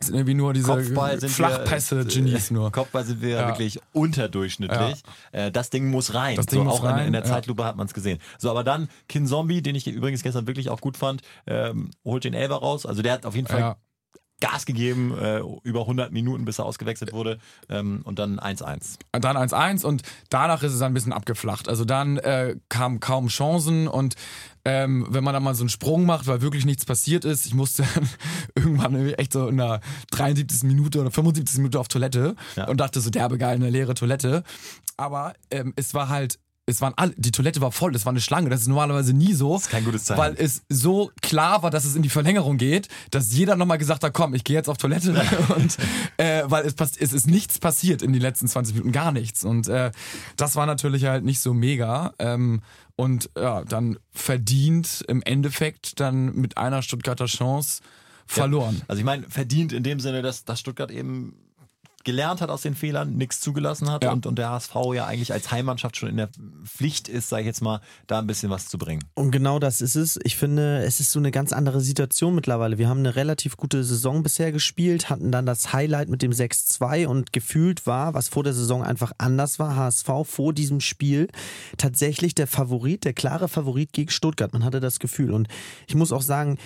Es 0.00 0.06
sind 0.06 0.16
irgendwie 0.16 0.34
nur 0.34 0.52
diese 0.52 0.66
Kopfball 0.66 1.20
sind 1.20 1.30
Flachpässe, 1.30 1.98
wir, 1.98 2.04
Genies 2.04 2.50
nur. 2.50 2.70
Kopfball 2.72 3.04
sind 3.04 3.20
wir 3.20 3.30
Ja. 3.30 3.46
wirklich 3.48 3.80
unterdurchschnittlich. 3.92 5.02
Äh, 5.32 5.50
das 5.50 5.70
Ding 5.70 5.90
muss 5.90 6.14
rein. 6.14 6.36
Das 6.36 6.46
Ding 6.46 6.60
so, 6.60 6.64
muss 6.64 6.74
auch 6.80 6.84
in, 6.84 6.90
rein, 6.90 7.06
in 7.06 7.12
der 7.12 7.22
ja. 7.22 7.28
Zeitlupe 7.28 7.64
hat 7.64 7.76
man 7.76 7.86
es 7.86 7.94
gesehen. 7.94 8.18
So, 8.38 8.50
aber 8.50 8.64
dann 8.64 8.88
Kin 9.08 9.26
Zombie, 9.26 9.62
den 9.62 9.74
ich 9.74 9.86
übrigens 9.86 10.22
gestern 10.22 10.46
wirklich 10.46 10.70
auch 10.70 10.80
gut 10.80 10.96
fand, 10.96 11.22
ähm, 11.46 11.90
holt 12.04 12.24
den 12.24 12.34
Elber 12.34 12.56
raus. 12.56 12.86
Also 12.86 13.02
der 13.02 13.12
hat 13.12 13.26
auf 13.26 13.34
jeden 13.34 13.46
Fall 13.46 13.60
Ja. 13.60 13.76
Gas 14.40 14.66
gegeben, 14.66 15.16
äh, 15.16 15.40
über 15.62 15.82
100 15.82 16.12
Minuten, 16.12 16.44
bis 16.44 16.58
er 16.58 16.66
ausgewechselt 16.66 17.12
wurde 17.12 17.38
ähm, 17.68 18.02
und 18.04 18.18
dann 18.18 18.38
1-1. 18.38 18.98
Und 19.12 19.24
dann 19.24 19.36
1-1 19.36 19.84
und 19.84 20.02
danach 20.28 20.62
ist 20.62 20.72
es 20.72 20.80
dann 20.80 20.90
ein 20.90 20.94
bisschen 20.94 21.12
abgeflacht. 21.12 21.68
Also 21.68 21.84
dann 21.84 22.18
äh, 22.18 22.56
kamen 22.68 23.00
kaum 23.00 23.28
Chancen 23.28 23.88
und 23.88 24.16
ähm, 24.66 25.06
wenn 25.10 25.22
man 25.24 25.34
dann 25.34 25.42
mal 25.42 25.54
so 25.54 25.62
einen 25.62 25.68
Sprung 25.68 26.04
macht, 26.06 26.26
weil 26.26 26.40
wirklich 26.40 26.64
nichts 26.64 26.84
passiert 26.84 27.24
ist, 27.24 27.46
ich 27.46 27.54
musste 27.54 27.84
dann 27.94 28.08
irgendwann 28.54 29.08
echt 29.14 29.32
so 29.32 29.48
in 29.48 29.56
der 29.58 29.80
73. 30.10 30.64
Minute 30.64 31.00
oder 31.00 31.10
75. 31.10 31.58
Minute 31.58 31.78
auf 31.78 31.88
Toilette 31.88 32.34
Ja. 32.56 32.66
und 32.68 32.78
dachte 32.80 33.00
so, 33.00 33.10
derbe 33.10 33.38
geil, 33.38 33.54
eine 33.56 33.70
leere 33.70 33.94
Toilette. 33.94 34.42
Aber 34.96 35.34
ähm, 35.50 35.72
es 35.76 35.94
war 35.94 36.08
halt, 36.08 36.38
es 36.66 36.80
waren 36.80 36.94
alle, 36.96 37.12
die 37.16 37.30
Toilette 37.30 37.60
war 37.60 37.72
voll, 37.72 37.94
es 37.94 38.06
war 38.06 38.10
eine 38.10 38.20
Schlange, 38.20 38.48
das 38.48 38.62
ist 38.62 38.68
normalerweise 38.68 39.12
nie 39.12 39.34
so. 39.34 39.52
Das 39.54 39.62
ist 39.62 39.70
kein 39.70 39.84
gutes 39.84 40.04
Zeichen. 40.04 40.20
Weil 40.20 40.34
es 40.38 40.62
so 40.68 41.10
klar 41.20 41.62
war, 41.62 41.70
dass 41.70 41.84
es 41.84 41.94
in 41.94 42.02
die 42.02 42.08
Verlängerung 42.08 42.56
geht, 42.56 42.88
dass 43.10 43.32
jeder 43.32 43.56
nochmal 43.56 43.78
gesagt 43.78 44.02
hat, 44.02 44.14
komm, 44.14 44.34
ich 44.34 44.44
gehe 44.44 44.56
jetzt 44.56 44.68
auf 44.68 44.78
Toilette 44.78 45.12
und 45.56 45.76
äh, 46.16 46.42
weil 46.46 46.64
es, 46.64 46.74
es 46.78 47.12
ist 47.12 47.26
nichts 47.26 47.58
passiert 47.58 48.02
in 48.02 48.12
den 48.12 48.22
letzten 48.22 48.48
20 48.48 48.74
Minuten, 48.74 48.92
gar 48.92 49.12
nichts. 49.12 49.44
Und 49.44 49.68
äh, 49.68 49.90
das 50.36 50.56
war 50.56 50.66
natürlich 50.66 51.04
halt 51.04 51.24
nicht 51.24 51.40
so 51.40 51.52
mega. 51.52 52.14
Ähm, 52.18 52.62
und 52.96 53.28
ja, 53.36 53.64
dann 53.64 53.98
verdient 54.12 55.04
im 55.08 55.20
Endeffekt 55.22 56.00
dann 56.00 56.34
mit 56.34 56.56
einer 56.56 56.80
Stuttgarter 56.80 57.26
Chance 57.26 57.82
verloren. 58.26 58.82
Also 58.88 59.00
ich 59.00 59.04
meine, 59.04 59.28
verdient 59.28 59.72
in 59.72 59.82
dem 59.82 60.00
Sinne, 60.00 60.22
dass, 60.22 60.44
dass 60.44 60.60
Stuttgart 60.60 60.90
eben 60.90 61.36
gelernt 62.04 62.40
hat 62.40 62.50
aus 62.50 62.62
den 62.62 62.74
Fehlern, 62.74 63.16
nichts 63.16 63.40
zugelassen 63.40 63.90
hat 63.90 64.04
Ja. 64.04 64.12
und, 64.12 64.26
und 64.26 64.36
der 64.38 64.50
HSV 64.50 64.74
ja 64.94 65.06
eigentlich 65.06 65.32
als 65.32 65.50
Heimmannschaft 65.50 65.96
schon 65.96 66.08
in 66.10 66.16
der 66.16 66.28
Pflicht 66.64 67.08
ist, 67.08 67.28
sage 67.28 67.42
ich 67.42 67.46
jetzt 67.46 67.62
mal, 67.62 67.80
da 68.06 68.18
ein 68.18 68.26
bisschen 68.26 68.50
was 68.50 68.68
zu 68.68 68.78
bringen. 68.78 69.02
Und 69.14 69.30
genau 69.30 69.58
das 69.58 69.80
ist 69.80 69.94
es. 69.96 70.18
Ich 70.22 70.36
finde, 70.36 70.78
es 70.84 71.00
ist 71.00 71.10
so 71.12 71.18
eine 71.18 71.30
ganz 71.30 71.52
andere 71.52 71.80
Situation 71.80 72.34
mittlerweile. 72.34 72.78
Wir 72.78 72.88
haben 72.88 72.98
eine 73.00 73.16
relativ 73.16 73.56
gute 73.56 73.82
Saison 73.84 74.22
bisher 74.22 74.52
gespielt, 74.52 75.10
hatten 75.10 75.32
dann 75.32 75.46
das 75.46 75.72
Highlight 75.72 76.08
mit 76.08 76.22
dem 76.22 76.32
6-2 76.32 77.06
und 77.06 77.32
gefühlt 77.32 77.86
war, 77.86 78.14
was 78.14 78.28
vor 78.28 78.44
der 78.44 78.52
Saison 78.54 78.82
einfach 78.82 79.12
anders 79.18 79.58
war, 79.58 79.76
HSV 79.76 80.08
vor 80.24 80.52
diesem 80.52 80.80
Spiel 80.80 81.28
tatsächlich 81.78 82.34
der 82.34 82.46
Favorit, 82.46 83.04
der 83.04 83.12
klare 83.14 83.48
Favorit 83.48 83.92
gegen 83.92 84.10
Stuttgart. 84.10 84.52
Man 84.52 84.64
hatte 84.64 84.80
das 84.80 84.98
Gefühl. 84.98 85.32
Und 85.32 85.48
ich 85.86 85.94
muss 85.94 86.12
auch 86.12 86.22
sagen, 86.22 86.58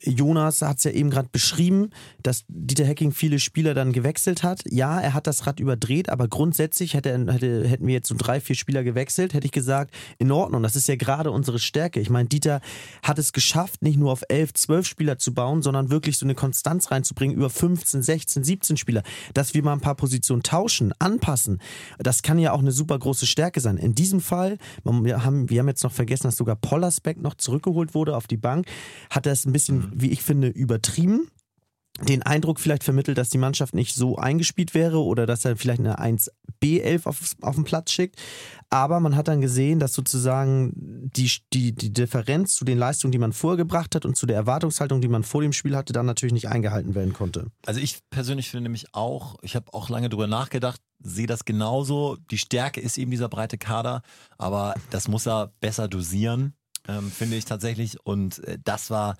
Jonas 0.00 0.62
hat 0.62 0.78
es 0.78 0.84
ja 0.84 0.90
eben 0.90 1.10
gerade 1.10 1.28
beschrieben, 1.30 1.90
dass 2.22 2.44
Dieter 2.48 2.84
Hecking 2.84 3.12
viele 3.12 3.38
Spieler 3.38 3.74
dann 3.74 3.92
gewechselt 3.92 4.42
hat. 4.42 4.62
Ja, 4.68 4.98
er 5.00 5.12
hat 5.12 5.26
das 5.26 5.46
Rad 5.46 5.60
überdreht, 5.60 6.08
aber 6.08 6.28
grundsätzlich 6.28 6.94
hätte, 6.94 7.26
hätte, 7.30 7.68
hätten 7.68 7.86
wir 7.86 7.94
jetzt 7.94 8.08
so 8.08 8.14
drei, 8.16 8.40
vier 8.40 8.56
Spieler 8.56 8.84
gewechselt, 8.84 9.34
hätte 9.34 9.46
ich 9.46 9.52
gesagt, 9.52 9.94
in 10.18 10.32
Ordnung. 10.32 10.62
Das 10.62 10.76
ist 10.76 10.88
ja 10.88 10.96
gerade 10.96 11.30
unsere 11.30 11.58
Stärke. 11.58 12.00
Ich 12.00 12.08
meine, 12.08 12.28
Dieter 12.28 12.60
hat 13.02 13.18
es 13.18 13.32
geschafft, 13.32 13.82
nicht 13.82 13.98
nur 13.98 14.10
auf 14.10 14.22
elf, 14.28 14.54
zwölf 14.54 14.86
Spieler 14.86 15.18
zu 15.18 15.34
bauen, 15.34 15.62
sondern 15.62 15.90
wirklich 15.90 16.16
so 16.16 16.24
eine 16.24 16.34
Konstanz 16.34 16.90
reinzubringen 16.90 17.36
über 17.36 17.50
15, 17.50 18.02
16, 18.02 18.44
17 18.44 18.76
Spieler. 18.78 19.02
Dass 19.34 19.52
wir 19.52 19.62
mal 19.62 19.74
ein 19.74 19.80
paar 19.80 19.94
Positionen 19.94 20.42
tauschen, 20.42 20.94
anpassen, 20.98 21.60
das 21.98 22.22
kann 22.22 22.38
ja 22.38 22.52
auch 22.52 22.60
eine 22.60 22.72
super 22.72 22.98
große 22.98 23.26
Stärke 23.26 23.60
sein. 23.60 23.76
In 23.76 23.94
diesem 23.94 24.20
Fall, 24.20 24.56
wir 24.84 25.24
haben, 25.24 25.50
wir 25.50 25.60
haben 25.60 25.68
jetzt 25.68 25.84
noch 25.84 25.92
vergessen, 25.92 26.24
dass 26.24 26.36
sogar 26.36 26.56
Pollersbeck 26.56 27.20
noch 27.20 27.34
zurückgeholt 27.34 27.94
wurde 27.94 28.16
auf 28.16 28.26
die 28.26 28.36
Bank, 28.36 28.66
hat 29.10 29.26
er 29.26 29.32
es 29.32 29.44
ein 29.44 29.52
bisschen, 29.52 29.81
wie 29.92 30.10
ich 30.10 30.22
finde, 30.22 30.48
übertrieben 30.48 31.28
den 32.00 32.22
Eindruck 32.22 32.58
vielleicht 32.58 32.84
vermittelt, 32.84 33.18
dass 33.18 33.28
die 33.28 33.38
Mannschaft 33.38 33.74
nicht 33.74 33.94
so 33.94 34.16
eingespielt 34.16 34.74
wäre 34.74 35.02
oder 35.02 35.26
dass 35.26 35.44
er 35.44 35.56
vielleicht 35.56 35.80
eine 35.80 35.98
1B11 36.00 37.06
auf, 37.06 37.36
auf 37.42 37.54
den 37.54 37.64
Platz 37.64 37.92
schickt. 37.92 38.16
Aber 38.70 38.98
man 39.00 39.14
hat 39.14 39.28
dann 39.28 39.42
gesehen, 39.42 39.78
dass 39.78 39.92
sozusagen 39.92 40.72
die, 41.14 41.30
die, 41.52 41.72
die 41.72 41.92
Differenz 41.92 42.54
zu 42.54 42.64
den 42.64 42.78
Leistungen, 42.78 43.12
die 43.12 43.18
man 43.18 43.34
vorgebracht 43.34 43.94
hat 43.94 44.06
und 44.06 44.16
zu 44.16 44.24
der 44.24 44.36
Erwartungshaltung, 44.36 45.02
die 45.02 45.08
man 45.08 45.22
vor 45.22 45.42
dem 45.42 45.52
Spiel 45.52 45.76
hatte, 45.76 45.92
dann 45.92 46.06
natürlich 46.06 46.32
nicht 46.32 46.48
eingehalten 46.48 46.94
werden 46.94 47.12
konnte. 47.12 47.48
Also 47.66 47.80
ich 47.80 47.98
persönlich 48.08 48.48
finde 48.48 48.64
nämlich 48.64 48.94
auch, 48.94 49.36
ich 49.42 49.54
habe 49.54 49.72
auch 49.74 49.90
lange 49.90 50.08
drüber 50.08 50.26
nachgedacht, 50.26 50.80
sehe 50.98 51.26
das 51.26 51.44
genauso. 51.44 52.16
Die 52.30 52.38
Stärke 52.38 52.80
ist 52.80 52.96
eben 52.96 53.10
dieser 53.10 53.28
breite 53.28 53.58
Kader, 53.58 54.02
aber 54.38 54.74
das 54.90 55.08
muss 55.08 55.26
er 55.26 55.52
besser 55.60 55.88
dosieren, 55.88 56.54
ähm, 56.88 57.10
finde 57.10 57.36
ich 57.36 57.44
tatsächlich. 57.44 58.00
Und 58.06 58.42
äh, 58.44 58.58
das 58.64 58.88
war 58.88 59.16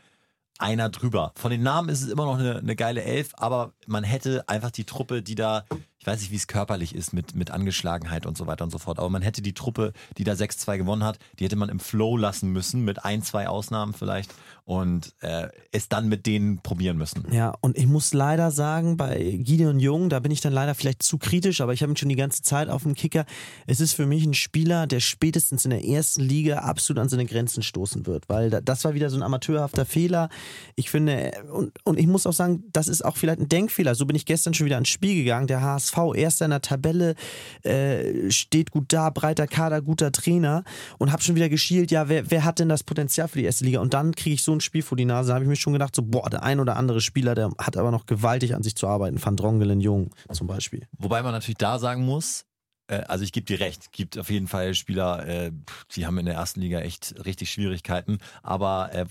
einer 0.62 0.88
drüber. 0.88 1.33
Von 1.37 1.50
den 1.50 1.62
Namen 1.62 1.88
ist 1.88 2.02
es 2.02 2.09
immer 2.09 2.25
noch 2.25 2.38
eine, 2.38 2.59
eine 2.59 2.76
geile 2.76 3.02
Elf, 3.02 3.33
aber 3.37 3.73
man 3.87 4.04
hätte 4.04 4.49
einfach 4.49 4.71
die 4.71 4.85
Truppe, 4.85 5.23
die 5.23 5.35
da, 5.35 5.64
ich 5.99 6.07
weiß 6.07 6.21
nicht, 6.21 6.31
wie 6.31 6.37
es 6.37 6.47
körperlich 6.47 6.95
ist 6.95 7.12
mit, 7.12 7.35
mit 7.35 7.50
Angeschlagenheit 7.50 8.26
und 8.26 8.38
so 8.38 8.47
weiter 8.47 8.64
und 8.64 8.71
so 8.71 8.78
fort, 8.78 8.99
aber 8.99 9.11
man 9.11 9.23
hätte 9.23 9.42
die 9.42 9.54
Truppe, 9.54 9.92
die 10.19 10.25
da 10.25 10.33
6-2 10.33 10.78
gewonnen 10.78 11.04
hat, 11.04 11.19
die 11.38 11.45
hätte 11.45 11.57
man 11.57 11.69
im 11.69 11.81
Flow 11.81 12.16
lassen 12.16 12.50
müssen, 12.50 12.85
mit 12.85 13.04
ein, 13.04 13.23
zwei 13.23 13.49
Ausnahmen 13.49 13.92
vielleicht 13.92 14.33
und 14.64 15.12
äh, 15.21 15.49
es 15.73 15.88
dann 15.88 16.09
mit 16.09 16.26
denen 16.26 16.59
probieren 16.59 16.97
müssen. 16.97 17.26
Ja, 17.33 17.54
und 17.61 17.76
ich 17.76 17.87
muss 17.87 18.14
leider 18.14 18.50
sagen, 18.50 18.97
bei 18.97 19.38
Gideon 19.38 19.81
Jung, 19.81 20.09
da 20.09 20.21
bin 20.21 20.31
ich 20.31 20.40
dann 20.40 20.52
leider 20.52 20.75
vielleicht 20.75 21.02
zu 21.02 21.19
kritisch, 21.19 21.61
aber 21.61 21.73
ich 21.73 21.83
habe 21.83 21.92
ihn 21.92 21.97
schon 21.97 22.09
die 22.09 22.16
ganze 22.16 22.42
Zeit 22.42 22.69
auf 22.69 22.85
dem 22.85 22.95
Kicker. 22.95 23.25
Es 23.66 23.81
ist 23.81 23.95
für 23.95 24.07
mich 24.07 24.25
ein 24.25 24.35
Spieler, 24.35 24.87
der 24.87 25.00
spätestens 25.00 25.64
in 25.64 25.71
der 25.71 25.85
ersten 25.85 26.23
Liga 26.23 26.59
absolut 26.59 27.02
an 27.02 27.09
seine 27.09 27.26
Grenzen 27.26 27.62
stoßen 27.62 28.07
wird, 28.07 28.28
weil 28.28 28.50
da, 28.50 28.61
das 28.61 28.85
war 28.85 28.95
wieder 28.95 29.11
so 29.11 29.16
ein 29.16 29.23
amateurhafter 29.23 29.85
Fehler. 29.85 30.28
Ich 30.76 30.90
finde, 30.90 31.33
und, 31.52 31.73
und 31.85 31.99
ich 31.99 32.07
muss 32.07 32.26
auch 32.26 32.33
sagen, 32.33 32.62
das 32.73 32.87
ist 32.87 33.04
auch 33.04 33.16
vielleicht 33.16 33.40
ein 33.40 33.49
Denkfehler. 33.49 33.97
So 33.97 34.07
bin 34.07 34.14
ich 34.14 34.26
gestern 34.26 34.54
schon 34.54 34.66
wieder 34.66 34.76
ans 34.76 34.88
Spiel 34.88 35.16
gegangen. 35.16 35.49
Der 35.49 35.61
HSV, 35.61 35.97
erster 36.14 36.45
in 36.45 36.52
der 36.52 36.62
Tabelle, 36.62 37.16
äh, 37.64 38.31
steht 38.31 38.71
gut 38.71 38.87
da, 38.88 39.11
breiter 39.11 39.49
Kader, 39.49 39.83
guter 39.83 40.12
Trainer 40.12 40.62
und 40.99 41.11
habe 41.11 41.23
schon 41.23 41.35
wieder 41.35 41.49
geschielt, 41.49 41.90
ja, 41.90 42.09
wer, 42.09 42.31
wer 42.31 42.45
hat 42.45 42.61
denn 42.61 42.69
das 42.69 42.85
Potenzial 42.85 43.26
für 43.26 43.38
die 43.38 43.45
erste 43.45 43.64
Liga? 43.64 43.81
Und 43.81 43.92
dann 43.92 44.14
kriege 44.14 44.35
ich 44.35 44.42
so 44.42 44.51
ein 44.54 44.61
Spiel 44.61 44.82
vor 44.82 44.97
die 44.97 45.04
Nase, 45.04 45.28
da 45.28 45.35
habe 45.35 45.44
ich 45.44 45.49
mir 45.49 45.56
schon 45.56 45.73
gedacht, 45.73 45.94
so, 45.94 46.02
boah, 46.02 46.28
der 46.30 46.42
ein 46.42 46.61
oder 46.61 46.76
andere 46.76 47.00
Spieler, 47.00 47.35
der 47.35 47.50
hat 47.59 47.76
aber 47.76 47.90
noch 47.90 48.06
gewaltig 48.06 48.54
an 48.54 48.62
sich 48.62 48.76
zu 48.76 48.87
arbeiten. 48.87 49.23
Van 49.23 49.37
Drongelen 49.37 49.80
Jung 49.80 50.11
zum 50.30 50.47
Beispiel. 50.47 50.87
Wobei 50.99 51.23
man 51.23 51.32
natürlich 51.32 51.59
da 51.59 51.78
sagen 51.78 52.04
muss, 52.04 52.44
äh, 52.88 53.02
also 53.09 53.25
ich 53.25 53.32
gebe 53.32 53.47
dir 53.47 53.61
recht, 53.61 53.92
gibt 53.92 54.18
auf 54.18 54.30
jeden 54.30 54.49
Fall 54.49 54.75
Spieler, 54.75 55.26
äh, 55.26 55.52
die 55.94 56.06
haben 56.06 56.18
in 56.18 56.26
der 56.26 56.35
ersten 56.35 56.61
Liga 56.61 56.80
echt 56.80 57.14
richtig 57.25 57.50
Schwierigkeiten. 57.50 58.18
Aber 58.42 58.92
äh, 58.92 59.06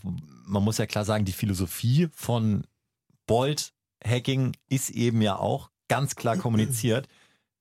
man 0.46 0.64
muss 0.64 0.78
ja 0.78 0.86
klar 0.86 1.06
sagen, 1.06 1.26
die 1.26 1.32
Philosophie 1.32 2.10
von 2.14 2.64
Bolt 3.26 3.74
Hacking 4.06 4.56
ist 4.70 4.90
eben 4.90 5.22
ja 5.22 5.38
auch 5.38 5.70
ganz 5.88 6.16
klar 6.16 6.38
kommuniziert. 6.38 7.08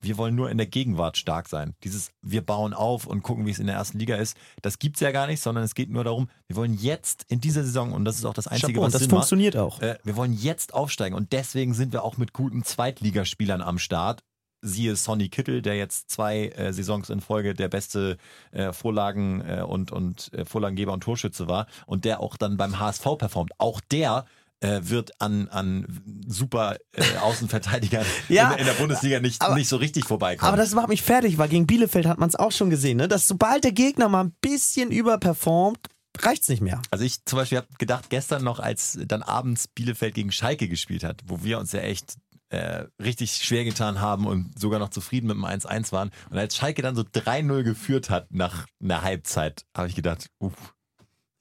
Wir 0.02 0.16
wollen 0.16 0.34
nur 0.34 0.50
in 0.50 0.56
der 0.56 0.66
Gegenwart 0.66 1.16
stark 1.18 1.48
sein. 1.48 1.74
Dieses, 1.84 2.10
wir 2.22 2.40
bauen 2.40 2.72
auf 2.72 3.06
und 3.06 3.22
gucken, 3.22 3.44
wie 3.46 3.50
es 3.50 3.58
in 3.58 3.66
der 3.66 3.76
ersten 3.76 3.98
Liga 3.98 4.16
ist, 4.16 4.36
das 4.62 4.78
gibt's 4.78 5.00
ja 5.00 5.10
gar 5.10 5.26
nicht, 5.26 5.42
sondern 5.42 5.62
es 5.64 5.74
geht 5.74 5.90
nur 5.90 6.04
darum, 6.04 6.28
wir 6.46 6.56
wollen 6.56 6.74
jetzt 6.74 7.24
in 7.28 7.40
dieser 7.40 7.62
Saison, 7.64 7.92
und 7.92 8.04
das 8.04 8.16
ist 8.16 8.24
auch 8.24 8.34
das 8.34 8.46
Einzige, 8.46 8.72
Chapeau, 8.72 8.80
was 8.82 8.86
und 8.86 8.94
das 8.94 9.00
Sinn 9.02 9.10
macht, 9.10 9.18
funktioniert 9.18 9.56
auch. 9.56 9.80
äh, 9.82 9.98
wir 10.04 10.16
wollen 10.16 10.32
jetzt 10.32 10.72
aufsteigen 10.74 11.14
und 11.14 11.32
deswegen 11.32 11.74
sind 11.74 11.92
wir 11.92 12.02
auch 12.02 12.16
mit 12.16 12.32
guten 12.32 12.64
Zweitligaspielern 12.64 13.60
am 13.60 13.78
Start. 13.78 14.22
Siehe 14.62 14.94
Sonny 14.94 15.30
Kittel, 15.30 15.62
der 15.62 15.76
jetzt 15.76 16.10
zwei 16.10 16.48
äh, 16.48 16.72
Saisons 16.74 17.08
in 17.08 17.22
Folge 17.22 17.54
der 17.54 17.68
beste 17.68 18.18
äh, 18.52 18.74
Vorlagen- 18.74 19.40
äh, 19.40 19.62
und, 19.62 19.90
und 19.90 20.30
äh, 20.34 20.44
Vorlagengeber 20.44 20.92
und 20.92 21.02
Torschütze 21.02 21.48
war 21.48 21.66
und 21.86 22.04
der 22.04 22.20
auch 22.20 22.36
dann 22.36 22.58
beim 22.58 22.78
HSV 22.78 23.04
performt. 23.16 23.52
Auch 23.56 23.80
der 23.80 24.26
äh, 24.60 24.80
wird 24.84 25.20
an, 25.20 25.48
an 25.48 25.86
super 26.26 26.76
äh, 26.92 27.16
Außenverteidigern 27.18 28.04
Ja, 28.28 28.52
in, 28.52 28.60
in 28.60 28.66
der 28.66 28.72
Bundesliga 28.74 29.20
nicht, 29.20 29.40
aber- 29.42 29.54
nicht 29.54 29.68
so 29.68 29.76
richtig 29.76 30.04
vorbeikommen. 30.04 30.48
Aber 30.48 30.56
das 30.56 30.74
macht 30.74 30.88
mich 30.88 31.02
fertig, 31.02 31.38
weil 31.38 31.48
gegen 31.48 31.66
Bielefeld 31.66 32.06
hat 32.06 32.18
man 32.18 32.28
es 32.28 32.36
auch 32.36 32.52
schon 32.52 32.70
gesehen, 32.70 32.98
ne? 32.98 33.08
dass 33.08 33.26
sobald 33.26 33.64
der 33.64 33.72
Gegner 33.72 34.08
mal 34.08 34.24
ein 34.24 34.34
bisschen 34.40 34.90
überperformt, 34.90 35.78
reicht's 36.18 36.48
nicht 36.48 36.60
mehr. 36.60 36.82
Also 36.90 37.04
ich 37.04 37.24
zum 37.24 37.38
Beispiel 37.38 37.58
habe 37.58 37.68
gedacht, 37.78 38.10
gestern 38.10 38.44
noch, 38.44 38.58
als 38.60 38.98
dann 39.06 39.22
abends 39.22 39.68
Bielefeld 39.68 40.14
gegen 40.14 40.32
Schalke 40.32 40.68
gespielt 40.68 41.04
hat, 41.04 41.22
wo 41.26 41.42
wir 41.42 41.58
uns 41.58 41.72
ja 41.72 41.80
echt 41.80 42.16
äh, 42.50 42.84
richtig 43.00 43.32
schwer 43.36 43.64
getan 43.64 44.00
haben 44.00 44.26
und 44.26 44.58
sogar 44.58 44.80
noch 44.80 44.88
zufrieden 44.90 45.28
mit 45.28 45.36
dem 45.36 45.44
1-1 45.44 45.92
waren. 45.92 46.10
Und 46.30 46.36
als 46.36 46.56
Schalke 46.56 46.82
dann 46.82 46.96
so 46.96 47.02
3-0 47.02 47.62
geführt 47.62 48.10
hat 48.10 48.26
nach 48.32 48.66
einer 48.82 49.02
Halbzeit, 49.02 49.64
habe 49.74 49.86
ich 49.88 49.94
gedacht, 49.94 50.26
uff, 50.40 50.74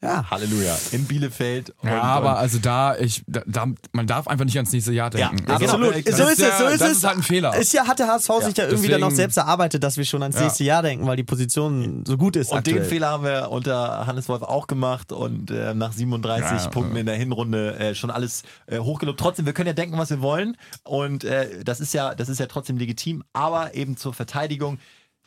Ja. 0.01 0.29
Halleluja, 0.31 0.77
in 0.93 1.05
Bielefeld. 1.05 1.71
Und, 1.81 1.89
Ja, 1.89 2.01
aber 2.01 2.31
und, 2.31 2.37
also 2.37 2.57
da, 2.59 2.97
ich, 2.97 3.21
da, 3.27 3.41
da, 3.45 3.65
man 3.91 4.07
darf 4.07 4.27
einfach 4.29 4.45
nicht 4.45 4.55
ans 4.55 4.71
nächste 4.71 4.93
Jahr 4.93 5.09
denken. 5.09 5.37
Ja, 5.45 5.53
also, 5.55 5.65
absolut. 5.65 6.07
das 6.07 6.15
So 6.17 6.23
ist 6.23 6.31
es, 6.33 6.39
ja, 6.39 6.57
so 6.57 6.65
ist 6.67 6.79
das 6.81 6.91
es. 6.91 6.97
ist 6.99 7.03
halt 7.03 7.17
ein 7.17 7.23
Fehler. 7.23 7.55
Ist 7.57 7.73
ja, 7.73 7.85
hat 7.85 7.99
der 7.99 8.07
HSV 8.07 8.29
sich 8.43 8.55
ja 8.55 8.65
irgendwie 8.67 8.87
dann 8.87 9.01
noch 9.01 9.07
deswegen- 9.09 9.17
selbst 9.17 9.37
erarbeitet, 9.37 9.83
dass 9.83 9.97
wir 9.97 10.05
schon 10.05 10.23
ans 10.23 10.37
Ja. 10.37 10.43
nächste 10.43 10.63
Jahr 10.63 10.81
denken, 10.83 11.05
weil 11.05 11.17
die 11.17 11.25
Position 11.25 12.05
so 12.07 12.15
gut 12.17 12.37
ist 12.37 12.51
und 12.51 12.59
aktuell. 12.59 12.77
den 12.79 12.85
Fehler 12.85 13.09
haben 13.09 13.25
wir 13.25 13.51
unter 13.51 14.07
Hannes 14.07 14.29
Wolf 14.29 14.41
auch 14.43 14.67
gemacht 14.67 15.11
und 15.11 15.51
äh, 15.51 15.73
nach 15.73 15.91
37 15.91 16.61
Ja, 16.63 16.67
Punkten 16.69 16.95
in 16.95 17.05
der 17.05 17.15
Hinrunde 17.15 17.75
äh, 17.77 17.93
schon 17.93 18.09
alles 18.09 18.43
äh, 18.67 18.79
hochgelobt. 18.79 19.19
Trotzdem, 19.19 19.45
wir 19.47 19.53
können 19.53 19.67
ja 19.67 19.73
denken, 19.73 19.97
was 19.97 20.09
wir 20.11 20.21
wollen 20.21 20.55
und 20.85 21.25
äh, 21.25 21.61
das 21.65 21.81
ist 21.81 21.93
ja, 21.93 22.15
das 22.15 22.29
ist 22.29 22.39
ja 22.39 22.45
trotzdem 22.45 22.77
legitim, 22.77 23.23
aber 23.33 23.75
eben 23.75 23.97
zur 23.97 24.13
Verteidigung. 24.13 24.79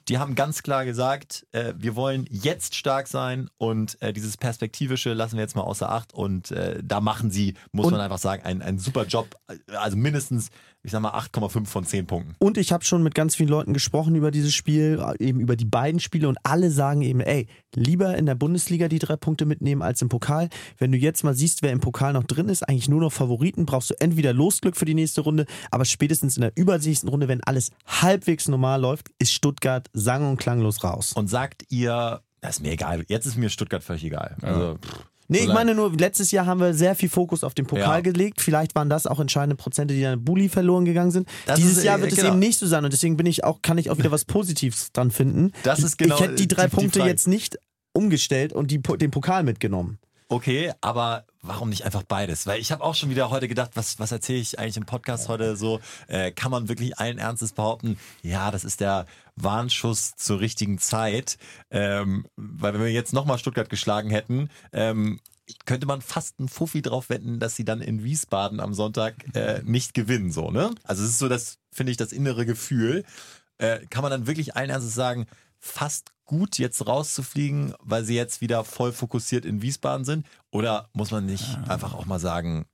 Die 0.09 0.19
haben 0.19 0.35
ganz 0.35 0.63
klar 0.63 0.85
gesagt, 0.85 1.47
äh, 1.53 1.75
wir 1.77 1.95
wollen 1.97 2.27
jetzt 2.31 2.75
stark 2.75 3.07
sein 3.09 3.49
und 3.59 4.01
äh, 4.03 4.13
dieses 4.13 4.37
Perspektivische 4.37 5.13
lassen 5.13 5.37
wir 5.37 5.43
jetzt 5.43 5.55
mal 5.57 5.63
außer 5.63 5.91
Acht 5.91 6.13
und 6.13 6.51
äh, 6.51 6.81
da 6.83 7.01
machen 7.01 7.31
sie, 7.31 7.55
muss 7.73 7.87
Und- 7.87 7.93
man 7.93 8.01
einfach 8.01 8.19
sagen, 8.19 8.43
einen, 8.45 8.63
einen 8.63 8.79
super 8.79 9.05
Job. 9.07 9.37
Also 9.77 9.97
mindestens 9.97 10.51
ich 10.85 10.91
sag 10.91 11.01
mal 11.01 11.13
8,5 11.13 11.67
von 11.67 11.85
10 11.85 12.07
Punkten. 12.07 12.35
Und 12.39 12.59
ich 12.59 12.73
habe 12.73 12.85
schon 12.85 13.03
mit 13.03 13.15
ganz 13.15 13.37
vielen 13.37 13.49
Leuten 13.49 13.73
gesprochen 13.73 14.17
über 14.17 14.33
dieses 14.33 14.53
Spiel, 14.53 15.03
eben 15.21 15.39
über 15.39 15.55
die 15.55 15.65
beiden 15.65 16.01
Spiele 16.01 16.29
und 16.29 16.39
alle 16.43 16.71
sagen 16.71 17.03
eben, 17.03 17.21
ey, 17.21 17.47
lieber 17.75 18.17
in 18.17 18.27
der 18.27 18.35
Bundesliga 18.35 18.89
die 18.89 18.99
drei 18.99 19.17
Punkte 19.17 19.47
mitnehmen 19.47 19.83
als 19.83 20.03
im 20.03 20.09
Pokal. 20.09 20.49
Wenn 20.79 20.91
du 20.91 20.99
jetzt 20.99 21.23
mal 21.23 21.35
siehst, 21.35 21.63
wer 21.63 21.71
im 21.71 21.81
Pokal 21.81 22.13
noch 22.13 22.25
drin 22.25 22.49
ist, 22.49 22.69
eigentlich 22.69 22.89
nur 22.89 23.01
noch 23.01 23.13
Favoriten, 23.13 23.65
brauchst 23.65 23.91
du 23.91 23.95
entweder 24.01 24.33
Losglück 24.33 24.77
für 24.77 24.85
die 24.85 24.95
nächste 24.95 25.21
Runde, 25.21 25.47
aber 25.71 25.85
spätestens 25.85 26.37
in 26.37 26.43
der 26.43 26.53
übersichtlichen 26.57 27.09
Runde, 27.09 27.29
wenn 27.29 27.43
alles 27.45 27.71
halbwegs 27.87 28.49
normal 28.49 28.81
läuft, 28.81 29.11
ist 29.19 29.33
Stuttgart 29.33 29.89
sang- 29.93 30.29
und 30.29 30.37
klanglos 30.39 30.83
raus. 30.83 31.13
Und 31.13 31.29
sagt 31.29 31.65
ihr, 31.69 32.23
das 32.41 32.57
ist 32.57 32.63
mir 32.63 32.73
egal, 32.73 33.05
jetzt 33.07 33.27
ist 33.27 33.37
mir 33.37 33.51
Stuttgart 33.51 33.85
völlig 33.85 34.03
egal. 34.05 34.37
Also, 34.43 34.79
pff, 34.79 35.12
Nee, 35.33 35.39
ich 35.47 35.53
meine 35.53 35.75
nur, 35.75 35.93
letztes 35.97 36.31
Jahr 36.31 36.47
haben 36.47 36.61
wir 36.61 36.75
sehr 36.75 36.95
viel 36.95 37.09
Fokus 37.09 37.43
auf 37.45 37.55
den 37.55 37.67
Pokal 37.67 37.85
Ja. 37.99 38.01
gelegt. 38.01 38.41
Vielleicht 38.41 38.75
waren 38.75 38.89
das 38.89 39.07
auch 39.07 39.19
entscheidende 39.21 39.57
Prozente, 39.57 39.95
die 39.95 40.03
dann 40.03 40.25
Bulli 40.25 40.49
verloren 40.49 40.85
gegangen 40.85 41.11
sind. 41.11 41.29
Das 41.47 41.59
Dieses 41.59 41.79
ist, 41.79 41.85
Jahr 41.85 41.99
äh, 41.99 42.03
wird 42.03 42.13
es 42.13 42.19
genau. 42.19 42.31
eben 42.31 42.39
nicht 42.39 42.59
so 42.59 42.67
sein 42.67 42.85
und 42.85 42.93
deswegen 42.93 43.17
bin 43.17 43.27
ich 43.27 43.43
auch, 43.45 43.61
kann 43.63 43.79
ich 43.79 43.91
auch 43.91 43.99
wieder 43.99 44.11
was 44.11 44.25
Positives 44.25 44.93
dran 44.93 45.11
finden. 45.11 45.53
Das 45.65 45.81
ist 45.81 45.99
genau, 45.99 46.15
ich 46.17 46.21
hätte 46.21 46.35
die 46.37 46.49
drei 46.49 46.65
die- 46.65 46.71
die 46.71 46.77
Punkte 46.77 46.99
Frage. 47.01 47.11
jetzt 47.11 47.27
nicht 47.27 47.59
umgestellt 47.93 48.53
und 48.53 48.71
die, 48.71 48.81
den 48.81 49.11
Pokal 49.11 49.43
mitgenommen. 49.43 49.99
Okay, 50.33 50.73
aber 50.81 51.27
warum 51.43 51.69
nicht 51.69 51.85
einfach 51.85 52.05
beides? 52.05 52.47
Weil 52.47 52.59
ich 52.59 52.73
habe 52.73 52.83
auch 52.83 52.95
schon 52.95 53.11
wieder 53.11 53.29
heute 53.29 53.49
gedacht, 53.49 53.73
was, 53.75 53.99
was 53.99 54.13
erzähle 54.13 54.39
ich 54.39 54.59
eigentlich 54.59 54.79
im 54.79 54.87
Podcast 54.87 55.29
heute 55.29 55.57
so? 55.57 55.79
Äh, 56.09 56.33
kann 56.33 56.51
man 56.51 56.71
wirklich 56.71 56.99
allen 56.99 57.19
Ernstes 57.19 57.53
behaupten, 57.53 57.99
ja, 58.23 58.51
das 58.51 58.65
ist 58.65 58.81
der 58.81 59.05
Warnschuss 59.37 60.17
zur 60.17 60.41
richtigen 60.41 60.79
Zeit. 60.79 61.37
Ähm, 61.71 62.25
weil 62.37 62.73
wenn 62.73 62.81
wir 62.81 62.91
jetzt 62.91 63.13
nochmal 63.13 63.39
Stuttgart 63.39 63.69
geschlagen 63.69 64.09
hätten, 64.09 64.49
ähm, 64.73 65.21
könnte 65.67 65.87
man 65.87 66.01
fast 66.01 66.39
einen 66.39 66.49
Fuffi 66.49 66.81
drauf 66.81 67.11
wetten, 67.11 67.39
dass 67.39 67.55
sie 67.55 67.67
dann 67.67 67.83
in 67.83 68.03
Wiesbaden 68.03 68.59
am 68.59 68.73
Sonntag 68.73 69.17
äh, 69.37 69.61
nicht 69.67 69.93
gewinnen, 69.93 70.33
so, 70.33 70.51
ne? 70.51 70.75
Also 70.85 71.05
es 71.05 71.11
ist 71.11 71.19
so 71.19 71.29
das, 71.29 71.59
finde 71.71 71.91
ich, 71.91 71.99
das 71.99 72.11
innere 72.11 72.47
Gefühl. 72.47 73.05
Äh, 73.59 73.81
kann 73.91 74.01
man 74.01 74.11
dann 74.11 74.27
wirklich 74.27 74.57
allen 74.57 74.71
Ernstes 74.71 74.95
sagen, 74.95 75.27
fast 75.59 76.13
gut 76.33 76.59
jetzt 76.59 76.87
rauszufliegen, 76.87 77.75
weil 77.81 78.05
sie 78.05 78.17
jetzt 78.17 78.41
wieder 78.41 78.65
voll 78.65 78.93
fokussiert 78.93 79.45
in 79.45 79.61
Wiesbaden 79.61 80.07
sind? 80.07 80.27
Oder 80.51 80.89
muss 80.95 81.11
man 81.11 81.27
nicht 81.27 81.59
einfach 81.69 81.93
auch 81.93 82.07
mal 82.07 82.19
sagen, 82.19 82.65